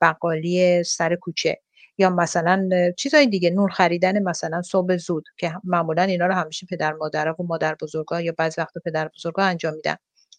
بقالی 0.00 0.84
سر 0.84 1.14
کوچه 1.16 1.58
یا 1.98 2.10
مثلا 2.10 2.68
چیزهای 2.96 3.26
دیگه 3.26 3.50
نور 3.50 3.70
خریدن 3.70 4.22
مثلا 4.22 4.62
صبح 4.62 4.96
زود 4.96 5.24
که 5.38 5.54
معمولا 5.64 6.02
اینا 6.02 6.26
رو 6.26 6.34
همیشه 6.34 6.66
پدر 6.70 6.92
مادر 6.92 7.28
و 7.28 7.44
مادر 7.48 7.76
بزرگا 7.82 8.20
یا 8.20 8.32
بعض 8.38 8.54
وقت 8.58 8.78
پدر 8.84 9.10
بزرگا 9.16 9.42
انجام 9.42 9.74
میدن. 9.74 9.96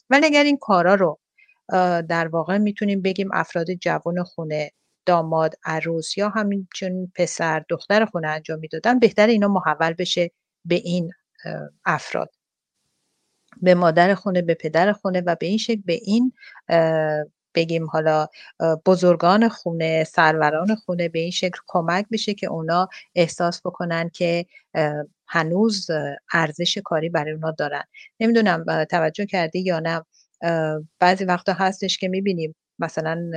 ولی 0.09 0.25
اگر 0.25 0.43
این 0.43 0.57
کارا 0.57 0.95
رو 0.95 1.19
در 2.09 2.27
واقع 2.27 2.57
می‌تونیم 2.57 3.01
بگیم 3.01 3.29
افراد 3.33 3.71
جوان 3.73 4.23
خونه 4.23 4.71
داماد 5.05 5.55
عروس 5.65 6.17
یا 6.17 6.29
همین 6.29 6.67
چون 6.75 7.11
پسر 7.15 7.63
دختر 7.69 8.05
خونه 8.05 8.27
انجام 8.27 8.59
می‌دادن 8.59 8.99
بهتر 8.99 9.27
اینا 9.27 9.47
محول 9.47 9.93
بشه 9.93 10.31
به 10.65 10.75
این 10.75 11.11
افراد. 11.85 12.29
به 13.61 13.75
مادر 13.75 14.15
خونه 14.15 14.41
به 14.41 14.53
پدر 14.53 14.93
خونه 14.93 15.21
و 15.21 15.35
به 15.39 15.45
این 15.45 15.57
شکل 15.57 15.81
به 15.85 15.93
این 15.93 16.33
بگیم 17.55 17.85
حالا 17.85 18.27
بزرگان 18.85 19.49
خونه 19.49 20.03
سروران 20.03 20.75
خونه 20.75 21.09
به 21.09 21.19
این 21.19 21.31
شکل 21.31 21.59
کمک 21.67 22.05
بشه 22.11 22.33
که 22.33 22.47
اونا 22.47 22.87
احساس 23.15 23.61
بکنن 23.65 24.09
که 24.09 24.45
هنوز 25.27 25.87
ارزش 26.33 26.77
کاری 26.77 27.09
برای 27.09 27.31
اونا 27.31 27.51
دارن. 27.51 27.83
نمی‌دونم 28.19 28.85
توجه 28.85 29.25
کردی 29.25 29.59
یا 29.59 29.79
نه؟ 29.79 30.01
بعضی 30.99 31.25
وقتا 31.25 31.53
هستش 31.53 31.97
که 31.97 32.07
می‌بینیم 32.07 32.55
مثلا 32.79 33.31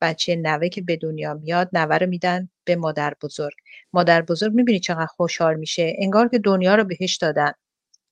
بچه 0.00 0.36
نوه 0.36 0.68
که 0.68 0.82
به 0.82 0.96
دنیا 0.96 1.34
میاد 1.34 1.70
نوه 1.72 1.96
رو 1.98 2.06
میدن 2.06 2.48
به 2.64 2.76
مادر 2.76 3.14
بزرگ. 3.22 3.54
مادر 3.92 4.22
بزرگ 4.22 4.52
می‌بینی 4.54 4.80
چقدر 4.80 5.06
خوشحال 5.06 5.54
میشه 5.56 5.94
انگار 5.98 6.28
که 6.28 6.38
دنیا 6.38 6.74
رو 6.74 6.84
بهش 6.84 7.16
دادن. 7.16 7.52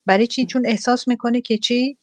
برای 0.05 0.27
چی؟ 0.27 0.45
چون 0.45 0.65
احساس 0.65 1.07
می‌کنه 1.07 1.41
که 1.41 1.57
چی؟ 1.57 1.97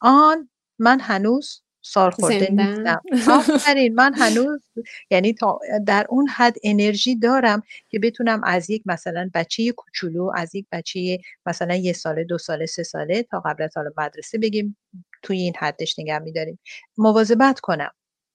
آن 0.00 0.50
من 0.78 1.00
هنوز 1.00 1.62
سال 1.82 2.10
خورده 2.10 2.48
نیستم. 2.52 3.02
آفرین 3.56 3.94
من 3.94 4.14
هنوز 4.14 4.62
یعنی 5.10 5.32
تا 5.34 5.58
در 5.86 6.06
اون 6.10 6.28
حد 6.28 6.56
انرژی 6.64 7.16
دارم 7.16 7.62
که 7.88 7.98
بتونم 7.98 8.40
از 8.44 8.70
یک 8.70 8.82
مثلا 8.86 9.30
بچه 9.34 9.72
کوچولو 9.72 10.32
از 10.36 10.54
یک 10.54 10.66
بچه 10.72 11.18
مثلا 11.46 11.74
یه 11.74 11.92
ساله 11.92 12.24
دو 12.24 12.38
ساله 12.38 12.66
سه 12.66 12.82
ساله 12.82 13.22
تا 13.22 13.40
قبل 13.40 13.62
از 13.64 13.70
سال 13.74 13.90
مدرسه 13.98 14.38
بگیم. 14.38 14.76
توی 15.22 15.38
این 15.38 15.52
حدش 15.58 15.98
نگه 15.98 16.18
میداریم. 16.18 16.58
مواظبت 16.96 17.60
کنم. 17.60 17.90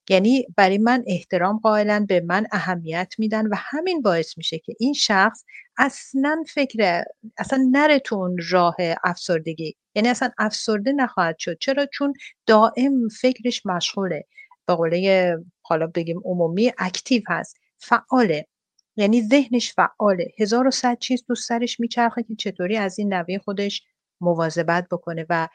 یعنی 0.10 0.48
برای 0.58 0.78
من 0.78 1.04
احترام 1.08 1.60
قائلن 1.60 2.06
به 2.06 2.22
من 2.22 2.48
اهمیت 2.52 3.14
میدن 3.18 3.48
و 3.48 3.56
همین 3.58 4.02
باعث 4.02 4.38
میشه 4.38 4.60
که 4.60 4.76
این 4.80 4.94
شخص 4.94 5.44
اصلا 5.78 6.44
فکر 6.54 7.04
اصلا 7.38 7.70
نره 7.72 8.00
تو 8.00 8.16
اون 8.16 8.38
راه 8.50 8.76
افسردگی. 9.04 9.76
یعنی 9.96 10.08
اصلا 10.10 10.32
افسرده 10.38 10.92
نخواهد 10.92 11.38
شد. 11.40 11.58
چرا؟ 11.60 11.86
چون 11.86 12.14
دائم 12.46 13.08
فکرش 13.22 13.66
مشغوله. 13.66 14.26
به 14.68 14.76
قوله 14.76 15.38
حالا 15.62 15.88
بگیم 15.88 16.22
عمومی 16.26 16.72
اکتیو 16.78 17.22
هست. 17.28 17.56
فعاله. 17.78 18.48
یعنی 18.96 19.22
ذهنش 19.22 19.74
فعاله. 19.74 20.28
هزار 20.40 20.68
و 20.68 20.72
صد 20.72 20.98
چیز 21.00 21.24
تو 21.28 21.36
سرش 21.36 21.80
میچرخه 21.80 22.24
که 22.24 22.36
چطوری 22.36 22.78
از 22.78 23.00
این 23.00 23.14
نوه 23.14 23.38
خودش 23.38 23.84
مواظبت 24.24 24.88
بکنه 24.92 25.26
و 25.30 25.48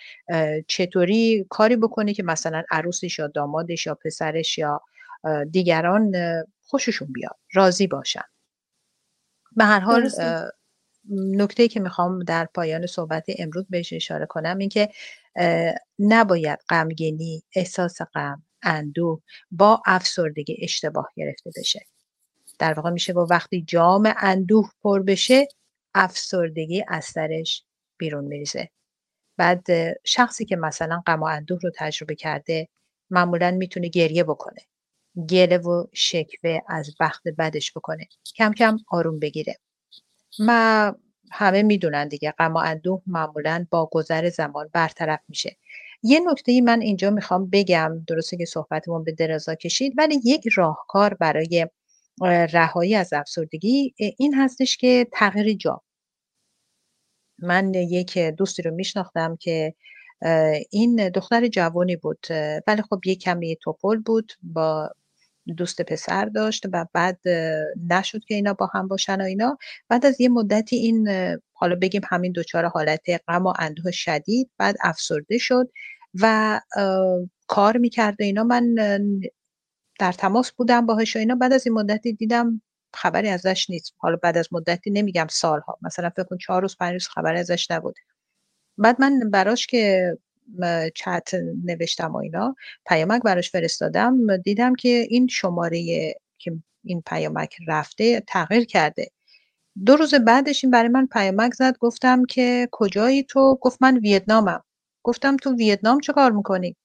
چطوری 0.67 1.47
کاری 1.51 1.77
بکنه 1.77 2.15
که 2.15 2.23
مثلا 2.23 2.63
عروسش 2.71 3.19
یا 3.19 3.27
دامادش 3.27 3.87
یا 3.87 3.95
پسرش 3.95 4.59
یا 4.59 4.81
دیگران 5.51 6.13
خوششون 6.61 7.13
بیاد 7.13 7.37
راضی 7.55 7.87
باشن. 7.87 8.25
به 9.57 9.65
هر 9.65 9.81
حال 9.81 10.11
نکته 11.11 11.69
که 11.69 11.81
می‌خوام 11.81 12.23
در 12.23 12.45
پایان 12.55 12.87
صحبت 12.87 13.25
امروز 13.39 13.67
بهش 13.71 13.93
اشاره 13.93 14.27
کنم 14.27 14.59
این 14.59 14.69
که 14.69 14.89
نباید 15.99 16.59
غمگینی 16.69 17.43
احساس 17.55 18.03
غم 18.15 18.43
اندوه 18.63 19.21
با 19.51 19.83
افسردگی 19.87 20.57
اشتباه 20.63 21.13
گرفته 21.17 21.51
بشه. 21.57 21.87
در 22.59 22.75
واقع 22.75 22.91
میشه 22.91 23.13
با 23.13 23.27
وقتی 23.31 23.63
جام 23.63 24.15
اندوه 24.17 24.71
پر 24.83 25.03
بشه 25.03 25.49
افسردگی 25.95 26.85
از 26.89 27.05
سرش 27.05 27.65
بیرون 27.99 28.25
میریزه. 28.25 28.69
بعد 29.37 29.67
شخصی 30.05 30.45
که 30.45 30.57
مثلا 30.57 31.03
غم 31.07 31.21
و 31.21 31.25
اندوه 31.25 31.59
رو 31.63 31.71
تجربه 31.77 32.15
کرده 32.15 32.69
معمولا 33.11 33.51
می‌تونه 33.51 33.89
گریه 33.89 34.25
بکنه. 34.25 34.61
گله 35.29 35.59
و 35.59 35.87
شکوه 35.93 36.59
از 36.69 36.91
بخت 37.01 37.23
بدش 37.39 37.73
بکنه. 37.73 38.09
کم 38.37 38.53
کم 38.53 38.79
آروم 38.89 39.19
بگیره. 39.19 39.59
ما 40.39 40.95
همه 41.33 41.63
می‌دونن 41.63 42.09
دیگه 42.09 42.31
غم 42.39 42.55
و 42.55 42.57
اندوه 42.59 43.03
معمولا 43.07 43.67
با 43.71 43.89
گذر 43.93 44.29
زمان 44.29 44.71
برطرف 44.73 45.21
میشه. 45.29 45.57
یه 46.03 46.21
نکته 46.27 46.53
ای 46.53 46.61
من 46.61 46.81
اینجا 46.81 47.11
می‌خوام 47.11 47.51
بگم 47.51 48.05
درسته 48.09 48.37
که 48.37 48.45
صحبتمون 48.45 49.05
به 49.05 49.13
درازا 49.13 49.55
کشید 49.55 49.95
ولی 49.99 50.21
یک 50.25 50.49
راهکار 50.55 51.15
برای 51.15 51.67
رهایی 52.53 52.95
از 52.95 53.13
افسردگی 53.13 53.95
این 54.19 54.35
هستش 54.35 54.77
که 54.77 55.07
تغییر 55.13 55.57
جا. 55.57 55.83
من 57.39 57.75
یک 57.75 58.19
دوستی 58.19 58.63
رو 58.63 58.71
میشناختم 58.75 59.37
که 59.37 59.75
این 60.71 61.09
دختر 61.09 61.47
جوانی 61.47 61.97
بود 61.97 62.27
ولی 62.67 62.83
خب 62.83 63.01
یک 63.07 63.21
کمی 63.21 63.57
توپل 63.63 63.97
بود 63.97 64.33
با 64.43 64.91
دوست 65.57 65.83
پسر 65.83 66.25
داشت 66.25 66.67
و 66.73 66.87
بعد 66.93 67.19
نشد 67.91 68.25
که 68.25 68.35
اینا 68.35 68.55
با 68.55 68.71
هم 68.75 68.89
باشن 68.89 69.21
و 69.21 69.25
اینا. 69.25 69.59
بعد 69.89 70.07
از 70.07 70.21
یه 70.21 70.29
مدتی 70.29 70.77
این 70.77 71.09
حالا 71.53 71.77
بگیم 71.77 72.03
همین 72.09 72.33
دچار 72.33 72.65
حالت 72.65 73.07
غم 73.29 73.47
و 73.47 73.53
اندوه 73.59 73.91
شدید 73.91 74.51
بعد 74.59 74.77
افسرده 74.83 75.39
شد 75.39 75.71
و 76.21 76.61
کار 77.47 77.77
می‌کرد 77.77 78.17
و 78.21 78.23
اینا. 78.23 78.45
من 78.45 78.75
در 79.99 80.13
تماس 80.13 80.53
بودم 80.53 80.87
باهاش 80.87 81.17
و 81.17 81.19
اینا. 81.19 81.35
بعد 81.35 81.53
از 81.53 81.67
این 81.67 81.75
مدتی 81.75 82.13
دیدم 82.13 82.63
خبری 82.95 83.29
ازش 83.29 83.71
نیست. 83.71 83.95
حالا 83.99 84.17
بعد 84.17 84.39
از 84.39 84.49
مدتی 84.53 84.91
نمیگم 84.91 85.27
سالها. 85.31 85.79
مثلا 85.83 86.11
فکر 86.11 86.25
کن 86.25 86.39
چهار 86.39 86.63
روز 86.63 86.77
پنج 86.77 86.93
روز 86.93 87.09
خبری 87.09 87.39
ازش 87.39 87.71
نبود 87.71 87.97
بعد 88.79 89.01
من 89.01 89.31
براش 89.31 89.67
که 89.67 90.13
چت 90.95 91.35
نوشتم 91.65 92.13
و 92.13 92.17
اینا 92.17 92.57
پیامک 92.87 93.23
براش 93.23 93.51
فرستادم 93.51 94.37
دیدم 94.37 94.75
که 94.75 95.07
این 95.11 95.27
شماره 95.27 96.15
که 96.39 96.53
این 96.85 97.03
پیامک 97.07 97.57
رفته 97.69 98.21
تغییر 98.21 98.65
کرده. 98.65 99.11
دو 99.87 99.97
روز 99.97 100.15
بعدش 100.15 100.65
این 100.65 100.71
برای 100.71 100.89
من 100.89 101.07
پیامک 101.07 101.55
زد 101.55 101.79
گفتم 101.79 102.25
که 102.25 102.69
کجایی 102.73 103.23
تو؟ 103.23 103.59
گفت 103.61 103.83
من 103.83 103.99
ویتنامم. 103.99 104.65
گفتم 105.03 105.37
تو 105.37 105.55
ویتنام 105.55 106.01
چه 106.01 106.13
کار 106.13 106.33
می‌کنی؟ 106.33 106.77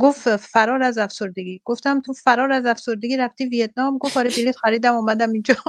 گفت 0.00 0.36
فرار 0.36 0.82
از 0.82 0.98
افسردگی. 0.98 1.60
گفتم 1.64 2.00
تو 2.00 2.12
فرار 2.12 2.52
از 2.52 2.66
افسردگی 2.66 3.16
رفتی 3.16 3.46
ویتنام؟ 3.46 3.98
گفت 3.98 4.16
آره 4.16 4.30
بلیط 4.30 4.56
خریدم 4.56 4.94
اومدم 4.94 5.32
اینجا. 5.32 5.54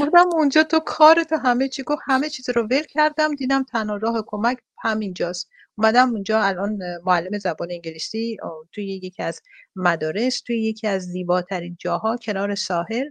گفتم 0.00 0.28
اونجا 0.32 0.62
تو 0.62 0.80
کار 0.80 1.24
تو 1.24 1.36
همه 1.36 1.68
چی. 1.68 1.82
گفت 1.82 2.02
همه 2.06 2.28
چیز 2.28 2.50
رو 2.50 2.62
ول 2.62 2.82
کردم 2.82 3.34
دیدم 3.34 3.62
تنها 3.62 3.96
راه 3.96 4.24
کمک 4.26 4.58
همینجاست. 4.82 5.50
اومدم 5.78 6.10
اونجا 6.10 6.42
الان 6.42 6.78
معلم 7.06 7.38
زبان 7.38 7.68
انگلیسی 7.70 8.36
توی 8.72 8.84
یکی 8.86 9.22
از 9.22 9.40
مدارس 9.76 10.40
توی 10.40 10.62
یکی 10.62 10.86
از 10.86 11.02
زیباترین 11.02 11.76
جاها 11.80 12.16
کنار 12.16 12.54
ساحل. 12.54 13.10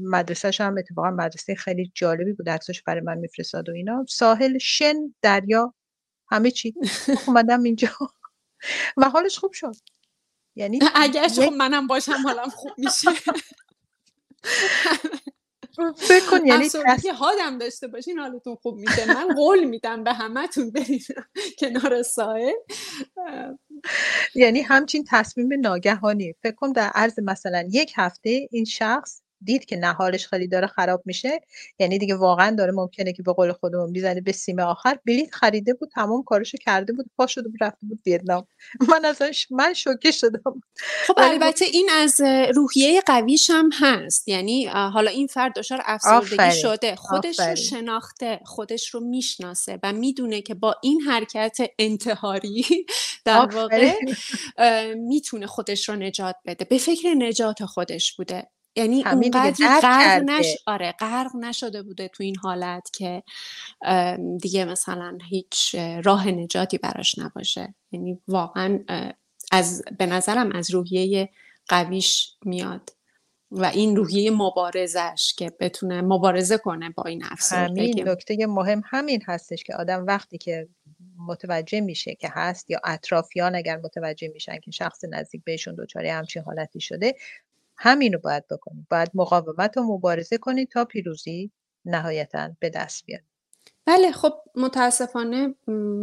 مدرسهش 0.00 0.60
هم 0.60 0.78
اتفاقا 0.78 1.10
مدرسه 1.10 1.54
خیلی 1.54 1.92
جالبی 1.94 2.32
بود 2.32 2.46
درسش 2.46 2.82
برای 2.82 3.00
من 3.00 3.18
میفرستاد 3.18 3.68
و 3.68 3.72
اینا. 3.72 4.04
ساحل 4.08 4.58
شن 4.58 5.14
دریا 5.22 5.74
همه 6.30 6.50
چی. 6.50 6.74
اومدم 7.26 7.62
اینجا. 7.62 7.88
و 8.96 9.10
حالش 9.10 9.38
خوب 9.38 9.52
شد. 9.52 9.76
یعنی 10.56 10.78
اگه 10.94 11.28
خب 11.28 11.52
منم 11.52 11.86
باشم 11.86 12.22
حالم 12.24 12.48
خوب 12.48 12.72
میشه. 12.78 13.10
فکر 15.96 16.30
کن 16.30 16.46
یعنی 16.46 16.68
که 17.02 17.12
حادم 17.12 17.58
داشته 17.58 17.86
باشین 17.88 18.18
حالتون 18.18 18.56
خوب 18.56 18.76
میشه. 18.78 19.06
من 19.14 19.34
قول 19.34 19.64
میدم 19.64 20.04
به 20.04 20.12
همتون 20.12 20.70
برید 20.70 21.06
کنار 21.58 22.02
ساحل. 22.02 22.52
یعنی 24.34 24.60
همچین 24.60 25.04
تصمیم 25.08 25.60
ناگهانی. 25.60 26.34
فکر 26.42 26.54
کن 26.54 26.72
در 26.72 26.90
عرض 26.94 27.18
مثلا 27.18 27.68
یک 27.70 27.92
هفته 27.96 28.48
این 28.50 28.64
شخص 28.64 29.22
دید 29.44 29.64
که 29.64 29.76
نهارش 29.76 30.26
خیلی 30.26 30.48
داره 30.48 30.66
خراب 30.66 31.02
میشه. 31.04 31.40
یعنی 31.78 31.98
دیگه 31.98 32.14
واقعا 32.14 32.56
داره 32.58 32.72
ممکنه 32.72 33.12
که 33.12 33.22
به 33.22 33.32
قول 33.32 33.52
خودمون 33.52 33.90
می‌زنه 33.90 34.20
به 34.20 34.32
سیم 34.32 34.60
آخر. 34.60 34.98
بلیط 35.06 35.34
خریده 35.34 35.74
بود 35.74 35.90
تمام 35.94 36.22
کارشو 36.22 36.58
کرده 36.58 36.92
بود 36.92 37.06
پا 37.16 37.26
شده 37.26 37.48
بود 37.48 37.58
رفته 37.60 37.86
بود 37.86 38.00
ویتنام. 38.06 38.46
من 38.90 39.04
ازش 39.04 39.46
من 39.50 39.74
شوکه 39.74 40.10
شدم. 40.10 40.60
خب 41.06 41.14
البته 41.16 41.64
این 41.64 41.90
از 41.92 42.20
روحیه 42.54 43.00
قویش 43.00 43.50
هم 43.50 43.70
هست. 43.72 44.28
یعنی 44.28 44.66
حالا 44.66 45.10
این 45.10 45.26
فرد 45.26 45.54
دچار 45.54 45.82
افسردگی 45.84 46.60
شده. 46.60 46.96
خودش 46.96 47.40
رو 47.40 47.56
شناخته 47.56 48.40
خودش 48.44 48.88
رو 48.94 49.00
می‌شناسه 49.00 49.78
و 49.82 49.92
می‌دونه 49.92 50.42
که 50.42 50.54
با 50.54 50.76
این 50.82 51.00
حرکت 51.00 51.58
انتحاری 51.78 52.64
در 53.24 53.46
واقع 53.46 53.94
می‌تونه 54.94 55.46
خودش 55.46 55.88
رو 55.88 55.96
نجات 55.96 56.36
بده. 56.46 56.64
به 56.64 56.78
فکر 56.78 57.14
نجات 57.14 57.64
خودش 57.64 58.16
بوده. 58.16 58.46
یعنی 58.78 59.04
اونقدری 59.06 59.68
غرق 59.68 60.22
نش... 60.22 60.56
آره 60.66 60.92
غرق 60.92 61.36
نشده 61.36 61.82
بوده 61.82 62.08
تو 62.08 62.22
این 62.22 62.36
حالت 62.36 62.90
که 62.92 63.22
دیگه 64.40 64.64
مثلا 64.64 65.18
هیچ 65.28 65.74
راه 66.04 66.28
نجاتی 66.28 66.78
براش 66.78 67.18
نباشه. 67.18 67.74
یعنی 67.92 68.20
واقعا 68.28 68.78
از 69.52 69.84
به 69.98 70.06
نظرم 70.06 70.52
از 70.52 70.70
روحیه 70.70 71.28
قویش 71.68 72.32
میاد 72.44 72.90
و 73.50 73.64
این 73.64 73.96
روحیه 73.96 74.30
مبارزش 74.30 75.34
که 75.36 75.52
بتونه 75.60 76.02
مبارزه 76.02 76.58
کنه 76.58 76.90
با 76.90 77.02
این 77.02 77.24
افسردگی 77.24 78.00
همین 78.00 78.08
نکته 78.08 78.46
مهم 78.46 78.82
همین 78.84 79.22
هستش 79.26 79.64
که 79.64 79.74
آدم 79.74 80.06
وقتی 80.06 80.38
که 80.38 80.68
متوجه 81.26 81.80
میشه 81.80 82.14
که 82.14 82.28
هست 82.32 82.70
یا 82.70 82.80
اطرافیان 82.84 83.54
اگر 83.54 83.76
متوجه 83.76 84.28
میشن 84.28 84.58
که 84.58 84.70
شخص 84.70 85.04
نزدیک 85.10 85.44
بهشون 85.44 85.74
دچار 85.74 86.06
همچین 86.06 86.42
حالتی 86.42 86.80
شده 86.80 87.14
همین 87.78 88.12
رو 88.12 88.18
باید 88.18 88.44
بکنید 88.50 88.86
باید 88.90 89.10
مقاومت 89.14 89.76
و 89.76 89.82
مبارزه 89.82 90.38
کنید 90.38 90.68
تا 90.68 90.84
پیروزی 90.84 91.52
نهایتا 91.84 92.50
به 92.60 92.70
دست 92.70 93.06
بیاد. 93.06 93.20
بله 93.84 94.12
خب 94.12 94.32
متاسفانه 94.54 95.54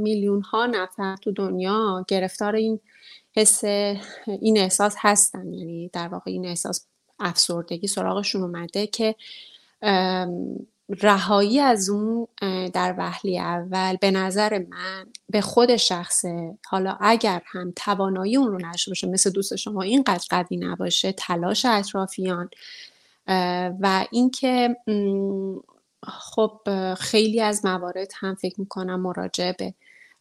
میلیون 0.04 0.42
ها 0.42 0.66
نفر 0.66 1.16
تو 1.16 1.32
دنیا 1.32 2.06
گرفتار 2.08 2.56
این 2.56 2.80
حس 3.36 3.64
این 4.28 4.58
احساس 4.58 4.96
هستن. 5.00 5.54
یعنی 5.54 5.90
در 5.94 6.08
واقع 6.08 6.32
این 6.32 6.46
احساس 6.46 6.88
افسردگی 7.20 7.88
سراغشون 7.88 8.42
اومده 8.42 8.88
که 8.88 9.16
رهایی 10.90 11.60
از 11.60 11.90
اون 11.90 12.28
در 12.74 12.96
وهله 12.98 13.40
اول 13.40 13.96
به 14.02 14.12
نظر 14.12 14.58
من 14.70 15.06
به 15.30 15.42
خود 15.42 15.76
شخصه. 15.76 16.58
حالا 16.66 16.98
اگر 17.02 17.42
هم 17.46 17.74
توانایی 17.76 18.38
اون 18.38 18.48
رو 18.48 18.58
نشه 18.58 18.92
باشه 18.92 19.08
مثل 19.08 19.30
دوست 19.30 19.56
شما 19.56 19.82
اینقدر 19.82 20.26
قوی 20.30 20.58
نباشه 20.58 21.12
تلاش 21.12 21.66
اطرافیان. 21.66 22.50
و 23.82 24.06
اینکه 24.12 24.76
خب 26.04 26.60
خیلی 26.98 27.42
از 27.42 27.66
موارد 27.66 28.12
هم 28.16 28.36
فکر 28.36 28.62
می‌کنم 28.62 29.02
مراجعه 29.02 29.54
به 29.54 29.74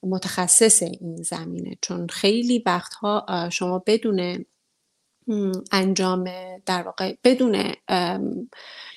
متخصص 0.02 0.82
این 0.82 1.16
زمینه. 1.16 1.78
چون 1.80 2.06
خیلی 2.08 2.62
وقتها 2.66 3.48
شما 3.52 3.82
بدون 3.86 4.44
انجام 5.72 6.24
در 6.66 6.82
واقع 6.82 7.14
بدون 7.24 7.72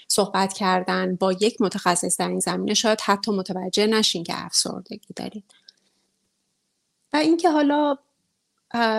صحبت 0.07 0.53
کردن 0.53 1.15
با 1.15 1.31
یک 1.31 1.61
متخصص 1.61 2.19
در 2.19 2.29
این 2.29 2.39
زمینه 2.39 2.73
شاید 2.73 3.01
حتی 3.01 3.31
متوجه 3.31 3.87
نشین 3.87 4.23
که 4.23 4.45
افسردگی 4.45 5.13
دارید 5.15 5.53
و 7.13 7.17
اینکه 7.17 7.49
حالا 7.51 7.97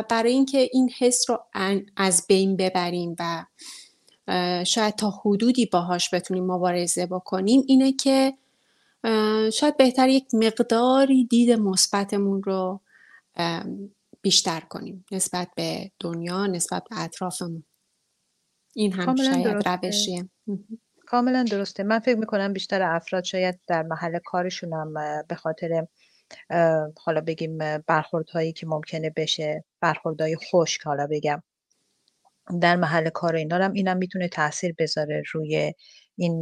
برای 0.09 0.33
اینکه 0.33 0.69
این 0.73 0.91
حس 0.99 1.31
رو 1.31 1.45
از 1.97 2.27
بین 2.29 2.57
ببریم 2.57 3.17
و 3.19 3.45
شاید 4.65 4.97
تا 4.97 5.11
حدودی 5.11 5.67
باهاش 5.67 6.15
بتونیم 6.15 6.47
مبارزه 6.47 7.07
بکنیم 7.07 7.63
اینه 7.67 7.93
که 7.93 8.35
شاید 9.53 9.77
بهتر 9.77 10.09
یک 10.09 10.35
مقداری 10.35 11.25
دید 11.25 11.51
مثبتمون 11.51 12.43
رو 12.43 12.81
بیشتر 14.23 14.61
کنیم 14.61 15.05
نسبت 15.13 15.49
به 15.57 15.91
دنیا 16.01 16.47
نسبت 16.47 16.85
به 16.91 17.01
اطرافمون. 17.03 17.65
این 18.75 18.93
هم 18.93 19.17
شاید 19.17 19.69
روشیه. 19.69 20.29
کاملا 21.11 21.45
درسته. 21.51 21.83
من 21.83 21.99
فکر 21.99 22.17
می‌کنم 22.19 22.53
بیشتر 22.53 22.83
افراد 22.83 23.25
شاید 23.25 23.61
در 23.67 23.83
محل 23.83 24.19
کارشون 24.19 24.73
هم 24.73 24.95
به 25.29 25.35
خاطر 25.35 25.87
حالا 27.05 27.21
بگیم 27.27 27.59
برخوردهایی 27.87 28.53
که 28.53 28.67
ممکنه 28.67 29.11
بشه 29.17 29.65
برخوردهای 29.81 30.37
خشک 30.37 30.83
حالا 30.83 31.07
بگم 31.11 31.43
در 32.61 32.77
محل 32.77 33.09
کار 33.09 33.37
اینا 33.37 33.57
هم 33.57 33.73
اینم 33.73 33.97
می‌تونه 33.97 34.29
تاثیر 34.29 34.75
بذاره 34.79 35.23
روی 35.33 35.75
این 36.17 36.41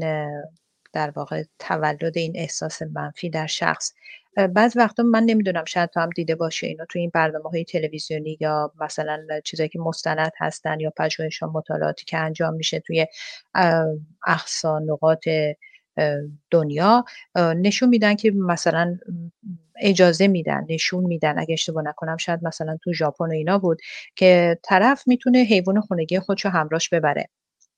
در 0.92 1.10
واقع 1.10 1.42
تولد 1.58 2.18
این 2.18 2.32
احساس 2.36 2.82
منفی 2.82 3.30
در 3.30 3.46
شخص. 3.46 3.92
بعض 4.36 4.76
وقتا 4.76 5.02
من 5.02 5.22
نمی‌دونم 5.22 5.64
شاید 5.64 5.90
تو 5.90 6.00
هم 6.00 6.10
دیده 6.10 6.34
باشه 6.34 6.66
اینا 6.66 6.84
تو 6.84 6.98
این 6.98 7.10
برنامه 7.14 7.50
های 7.50 7.64
تلویزیونی 7.64 8.38
یا 8.40 8.72
مثلا 8.80 9.26
چیزایی 9.44 9.68
که 9.68 9.78
مستند 9.78 10.32
هستن 10.38 10.80
یا 10.80 10.92
پژوهش 10.96 11.42
مطالعاتی 11.42 12.04
که 12.04 12.18
انجام 12.18 12.54
میشه 12.54 12.80
توی 12.80 13.06
اقصا 14.26 14.78
نقاط 14.78 15.28
دنیا 16.50 17.04
نشون 17.36 17.88
میدن 17.88 18.14
که 18.14 18.30
مثلا 18.30 18.98
اجازه 19.80 20.28
میدن 20.28 20.64
نشون 20.68 21.04
میدن. 21.04 21.38
اگه 21.38 21.52
اشتباه 21.52 21.84
نکنم 21.84 22.16
شاید 22.16 22.44
مثلا 22.44 22.78
تو 22.84 22.92
ژاپن 22.92 23.24
و 23.24 23.32
اینا 23.32 23.58
بود 23.58 23.78
که 24.16 24.58
طرف 24.62 25.08
می‌تونه 25.08 25.38
حیوان 25.38 25.80
خونگی 25.80 26.18
خودشو 26.18 26.48
همراهش 26.48 26.88
ببره. 26.88 27.28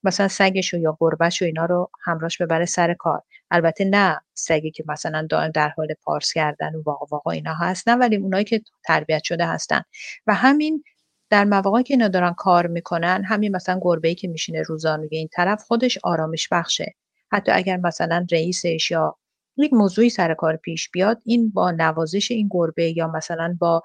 مثلا 0.04 0.28
سگش 0.28 0.74
یا 0.74 0.96
گربهش 1.00 1.42
و 1.42 1.44
اینا 1.44 1.64
رو 1.64 1.90
همراهش 2.04 2.42
ببره 2.42 2.64
سر 2.64 2.94
کار. 2.94 3.22
البته 3.50 3.84
نه 3.84 4.20
سگی 4.34 4.70
که 4.70 4.84
مثلا 4.88 5.26
در 5.54 5.68
حال 5.68 5.88
پارس 6.02 6.32
کردن 6.32 6.74
و 6.74 6.82
واقع 6.86 7.06
واقع 7.10 7.30
اینا 7.30 7.54
هستن 7.54 7.98
ولی 7.98 8.16
اونایی 8.16 8.44
که 8.44 8.62
تربیت 8.86 9.22
شده 9.24 9.46
هستن. 9.46 9.82
و 10.26 10.34
همین 10.34 10.84
در 11.30 11.44
مواقعی 11.44 11.82
که 11.82 11.94
اینا 11.94 12.08
دارن 12.08 12.32
کار 12.32 12.66
می‌کنن 12.66 13.24
همین 13.24 13.56
مثلا 13.56 13.78
گربه 13.82 14.08
ای 14.08 14.14
که 14.14 14.28
میشینه 14.28 14.62
روزانه 14.62 15.08
این 15.10 15.28
طرف 15.32 15.62
خودش 15.62 15.98
آرامش 16.04 16.48
بخشه. 16.52 16.94
حتی 17.32 17.52
اگر 17.52 17.76
مثلا 17.76 18.26
رئیسش 18.32 18.90
یا 18.90 19.16
یک 19.56 19.72
موضوعی 19.72 20.10
سر 20.10 20.34
کار 20.34 20.56
پیش 20.56 20.90
بیاد 20.90 21.22
این 21.24 21.50
با 21.50 21.70
نوازش 21.70 22.30
این 22.30 22.48
گربه 22.50 22.96
یا 22.96 23.08
مثلا 23.08 23.56
با 23.60 23.82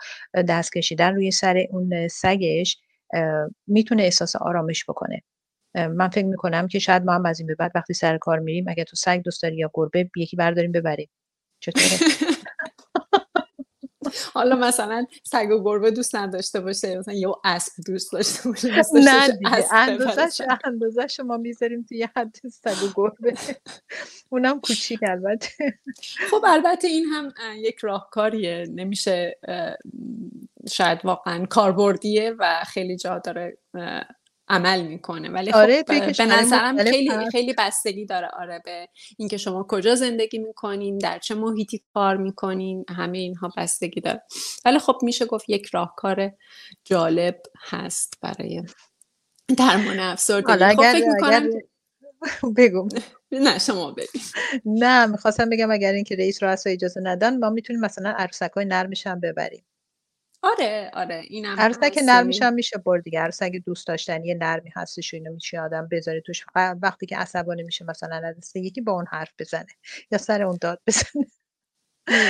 دست 0.50 0.74
کشیدن 0.74 1.16
روی 1.16 1.32
سر 1.32 1.58
اون 1.70 2.08
سگش 2.08 2.78
می‌تونه 3.68 4.04
احساس 4.04 4.36
آرامش 4.36 4.86
بکنه. 4.90 5.22
من 5.76 6.10
فکر 6.10 6.26
می‌کنم 6.26 6.68
که 6.68 6.80
شاید 6.80 7.04
ما 7.04 7.14
هم 7.14 7.26
از 7.26 7.40
این 7.40 7.48
به 7.48 7.56
بعد 7.56 7.72
وقتی 7.76 7.94
سر 7.94 8.18
کار 8.18 8.40
میریم 8.40 8.66
اگه 8.68 8.84
تو 8.84 8.96
سگ 8.96 9.22
دوست 9.22 9.44
داری 9.44 9.56
یا 9.56 9.72
گربه 9.74 10.10
یکی 10.16 10.36
برداریم 10.36 10.72
ببریم. 10.72 11.10
چطوره؟ 11.60 11.88
حالا 14.34 14.56
مثلا 14.56 15.06
سگ 15.24 15.52
و 15.52 15.64
گربه 15.64 15.92
دوست 15.92 16.16
نداشته 16.16 16.60
باشه 16.60 16.98
مثلا 16.98 17.14
یه 17.14 17.28
اسب 17.44 17.72
دوست 17.86 18.14
داشته 18.14 18.50
باشه 18.50 18.68
نه 18.94 19.28
دیگه 19.28 19.74
اندازش 19.74 20.42
اندازش 20.64 21.20
ما 21.20 21.38
می‌ذاریم 21.38 21.86
توی 21.90 22.08
حد 22.16 22.36
سگ 22.52 22.84
و 22.84 22.88
گربه. 22.96 23.34
اونم 24.32 24.62
کوچیک 24.62 25.00
البته. 25.04 25.80
خب 26.32 26.44
البته 26.48 26.88
این 26.88 27.06
هم 27.06 27.34
یک 27.58 27.78
راهکاریه. 27.78 28.66
نمیشه 28.76 29.40
شاید 30.72 31.00
واقعا 31.04 31.46
کاربردیه 31.46 32.36
و 32.40 32.64
خیلی 32.68 32.98
جا 32.98 33.20
داره 33.20 33.58
عمل 34.48 34.82
می‌کنه. 34.82 35.30
ولی 35.30 35.52
خب 35.52 35.58
آره 35.58 35.84
به 36.18 36.26
نظرم 36.26 36.84
خیلی 36.84 37.30
خیلی 37.32 37.54
بستگی 37.58 38.06
داره. 38.06 38.28
آره 38.34 38.62
به 38.66 38.88
اینکه 39.18 39.38
شما 39.38 39.66
کجا 39.70 39.96
زندگی 39.96 40.40
می‌کنین 40.40 40.98
در 40.98 41.20
چه 41.20 41.36
محیطی 41.36 41.84
کار 41.94 42.18
می‌کنین 42.18 42.86
همه 42.90 43.18
اینها 43.18 43.52
بستگی 43.58 44.02
داره. 44.02 44.24
ولی 44.66 44.80
خب 44.80 44.98
میشه 45.02 45.26
گفت 45.26 45.50
یک 45.50 45.66
راهکار 45.74 46.32
جالب 46.86 47.42
هست 47.60 48.14
برای 48.22 48.64
درمان 49.58 50.00
افسردگی. 50.00 50.70
خب 50.76 50.84
فکر 50.92 51.08
می‌کنم 51.08 51.50
بگم 52.58 52.88
نه 53.32 53.60
شما 53.60 53.92
بگید 53.92 54.22
نه 54.66 55.06
می‌خواستم 55.06 55.50
بگم 55.50 55.72
اگر 55.72 55.92
اینکه 55.94 56.16
رئیس 56.16 56.44
رو 56.44 56.56
اجازه 56.66 57.02
ندن 57.04 57.40
ما 57.40 57.50
می‌تونیم 57.50 57.82
مثلا 57.82 58.10
عروسک 58.10 58.52
های 58.56 58.66
نرمش 58.66 59.08
هم 59.08 59.20
ببریم. 59.20 59.66
آره 60.44 60.92
آره 60.94 61.22
اینم 61.28 61.60
عروسک 61.60 62.00
نرمیش 62.06 62.42
هم 62.42 62.54
میشه 62.54 62.78
برد 62.78 63.04
دیگه. 63.04 63.20
عروسک 63.20 63.52
دوست 63.66 63.88
داشتن 63.88 64.26
یه 64.26 64.36
نرمی 64.36 64.72
هستش 64.76 65.14
و 65.14 65.18
اینو 65.18 65.34
میشه 65.34 65.60
آدم 65.62 65.88
بذاره 65.92 66.22
توش. 66.22 66.46
وقتی 66.82 67.06
که 67.06 67.18
عصبانی 67.18 67.64
میشه 67.64 67.86
مثلا 67.86 68.22
از 68.38 68.56
یکی 68.56 68.82
با 68.82 68.92
اون 68.92 69.06
حرف 69.12 69.34
بزنه 69.40 69.68
یا 70.12 70.18
سر 70.18 70.44
اون 70.44 70.58
داد 70.62 70.82
بزنه. 70.88 71.26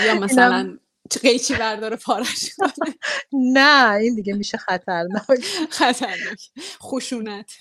یا 0.05 0.15
مثلا 0.25 0.77
قیچی 1.21 1.55
برداره 1.55 1.95
پارش 1.95 2.49
نه 3.53 3.93
این 3.93 4.15
دیگه 4.15 4.33
میشه 4.33 4.57
خطرناک. 4.57 5.45
خطرناک. 5.79 6.49
خشونت. 6.81 7.51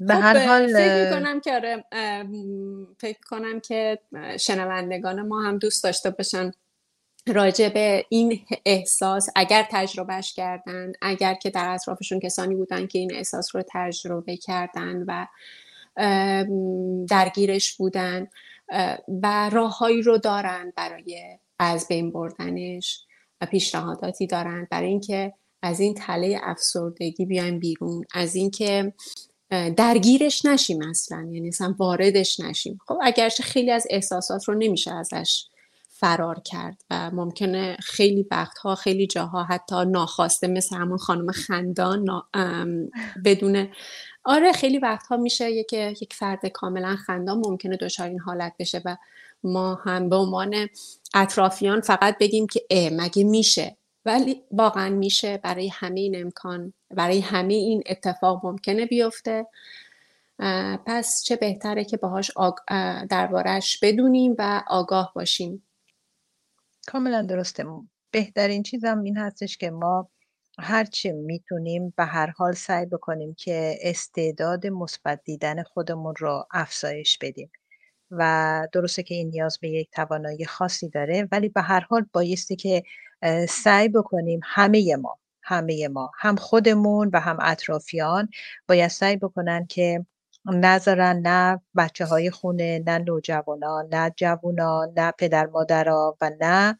به 0.00 0.14
خب، 0.14 0.20
هر 0.22 0.46
حال 0.46 0.68
فکر 0.72 1.10
کنم 1.10 1.40
که 1.40 1.54
آره 1.54 1.84
فکر 3.00 3.20
کنم 3.30 3.60
که 3.60 3.98
شنوندگان 4.40 5.22
ما 5.28 5.42
هم 5.42 5.58
دوست 5.58 5.84
داشته 5.84 6.10
باشن. 6.10 6.52
راجع 7.28 7.68
به 7.68 8.04
این 8.08 8.40
احساس 8.66 9.28
اگر 9.36 9.66
تجربهش 9.70 10.32
کردن 10.32 10.92
اگر 11.02 11.34
که 11.34 11.50
در 11.50 11.68
اطرافشون 11.74 12.20
کسانی 12.20 12.54
بودن 12.54 12.86
که 12.86 12.98
این 12.98 13.14
احساس 13.14 13.56
رو 13.56 13.62
تجربه 13.72 14.36
کردن 14.36 15.04
و 15.06 15.26
درگیرش 17.08 17.76
بودن 17.76 18.28
و 19.22 19.50
راههایی 19.52 20.02
رو 20.02 20.18
دارن 20.18 20.72
برای 20.76 21.38
از 21.58 21.88
بین 21.88 22.12
بردنش 22.12 23.04
و 23.40 23.46
پیشنهاداتی 23.46 24.26
دارن 24.26 24.68
برای 24.70 24.88
اینکه 24.88 25.32
از 25.62 25.80
این 25.80 25.94
تله 25.94 26.40
افسردگی 26.42 27.26
بیایم 27.26 27.58
بیرون 27.58 28.04
از 28.14 28.34
اینکه 28.34 28.92
درگیرش 29.76 30.44
نشیم 30.44 30.82
اصلا 30.82 31.28
یعنی 31.32 31.48
اصلا 31.48 31.74
واردش 31.78 32.40
نشیم. 32.40 32.78
خب 32.86 32.98
اگرچه 33.02 33.42
خیلی 33.42 33.70
از 33.70 33.86
احساسات 33.90 34.44
رو 34.44 34.54
نمیشه 34.54 34.94
ازش 34.94 35.46
فرار 35.98 36.40
کرد 36.40 36.82
و 36.90 37.10
ممکنه 37.10 37.76
خیلی 37.80 38.26
وقتها 38.30 38.74
خیلی 38.74 39.06
جاها 39.06 39.44
حتی 39.44 39.84
ناخواسته 39.84 40.46
مثل 40.46 40.76
همون 40.76 40.98
خانم 40.98 41.32
خندان 41.32 42.22
بدون 43.24 43.68
آره 44.24 44.52
خیلی 44.52 44.78
وقتها 44.78 45.16
میشه 45.16 45.50
یک 45.50 45.72
یک 45.72 46.14
فرد 46.14 46.46
کاملا 46.46 46.96
خندان 46.96 47.42
ممکنه 47.46 47.76
دچار 47.76 48.08
این 48.08 48.20
حالت 48.20 48.52
بشه 48.58 48.82
و 48.84 48.96
ما 49.44 49.74
هم 49.74 50.08
به 50.08 50.16
عنوان 50.16 50.68
اطرافیان 51.14 51.80
فقط 51.80 52.18
بگیم 52.18 52.46
که 52.46 52.66
اه 52.70 52.90
مگه 52.90 53.24
میشه؟ 53.24 53.76
ولی 54.04 54.42
واقعا 54.50 54.88
میشه 54.88 55.36
برای 55.36 55.68
همه 55.68 56.00
این 56.00 56.20
امکان 56.20 56.72
برای 56.90 57.20
همه 57.20 57.54
این 57.54 57.82
اتفاق 57.86 58.46
ممکنه 58.46 58.86
بیفته. 58.86 59.46
پس 60.86 61.22
چه 61.24 61.36
بهتره 61.36 61.84
که 61.84 61.96
باهاش 61.96 62.30
آگ... 62.36 62.54
دربارهش 63.10 63.78
بدونیم 63.82 64.34
و 64.38 64.62
آگاه 64.66 65.12
باشیم. 65.14 65.62
کاملا 66.86 67.22
درسته. 67.22 67.64
بهترین 68.10 68.62
چیزم 68.62 69.02
این 69.02 69.16
هستش 69.16 69.56
که 69.56 69.70
ما 69.70 70.10
هرچی 70.58 71.12
می‌تونیم 71.12 71.94
به 71.96 72.04
هر 72.04 72.26
حال 72.36 72.52
سعی 72.52 72.86
بکنیم 72.86 73.34
که 73.34 73.78
استعداد 73.82 74.66
مثبت 74.66 75.20
دیدن 75.24 75.62
خودمون 75.62 76.14
رو 76.18 76.46
افزایش 76.50 77.18
بدیم. 77.18 77.50
و 78.10 78.68
درسته 78.72 79.02
که 79.02 79.14
این 79.14 79.28
نیاز 79.28 79.58
به 79.60 79.68
یک 79.68 79.90
توانایی 79.90 80.44
خاصی 80.44 80.88
داره 80.88 81.28
ولی 81.32 81.48
به 81.48 81.62
هر 81.62 81.80
حال 81.80 82.06
بایستی 82.12 82.56
که 82.56 82.82
سعی 83.48 83.88
بکنیم 83.88 84.40
همه 84.44 84.96
ما 84.96 85.18
همه 85.42 85.88
ما 85.88 86.10
هم 86.18 86.36
خودمون 86.36 87.10
و 87.12 87.20
هم 87.20 87.38
اطرافیان 87.40 88.28
باید 88.68 88.90
سعی 88.90 89.16
بکنن 89.16 89.66
که 89.66 90.06
نذارن 90.54 91.20
نه 91.24 91.60
بچه 91.76 92.04
های 92.04 92.30
خونه 92.30 92.82
نه 92.86 92.98
نوجوانان 92.98 93.88
نه 93.92 94.12
جوانان 94.16 94.92
نه 94.96 95.12
پدر 95.18 95.46
مادرها 95.46 96.16
و 96.20 96.30
نه 96.40 96.78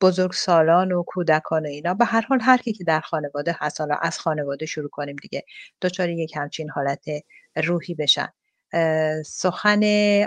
بزرگ 0.00 0.32
سالان 0.32 0.92
و 0.92 1.02
کودکان 1.02 1.66
و 1.66 1.68
اینا. 1.68 1.94
به 1.94 2.04
هر 2.04 2.20
حال 2.20 2.40
هر 2.40 2.56
کی 2.56 2.72
که 2.72 2.84
در 2.84 3.00
خانواده 3.00 3.56
هست 3.60 3.80
حالا 3.80 3.94
از 3.94 4.18
خانواده 4.18 4.66
شروع 4.66 4.88
کنیم 4.88 5.16
دیگه. 5.22 5.44
دچار 5.82 6.08
یک 6.08 6.36
همچین 6.36 6.70
حالت 6.70 7.04
روحی 7.56 7.94
بشن. 7.94 8.28
سخن 9.26 9.82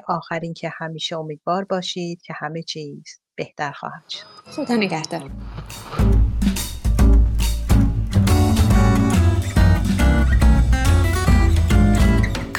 آخرین 0.07 0.53
که 0.53 0.71
همیشه 0.77 1.17
امیدوار 1.17 1.63
باشید 1.63 2.21
که 2.21 2.33
همه 2.35 2.63
چیز 2.63 3.19
بهتر 3.35 3.71
خواهد 3.71 4.09
شد. 4.09 4.25
خدا 4.51 4.75
نگهدار. 4.75 5.31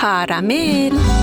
کارامل 0.01 1.18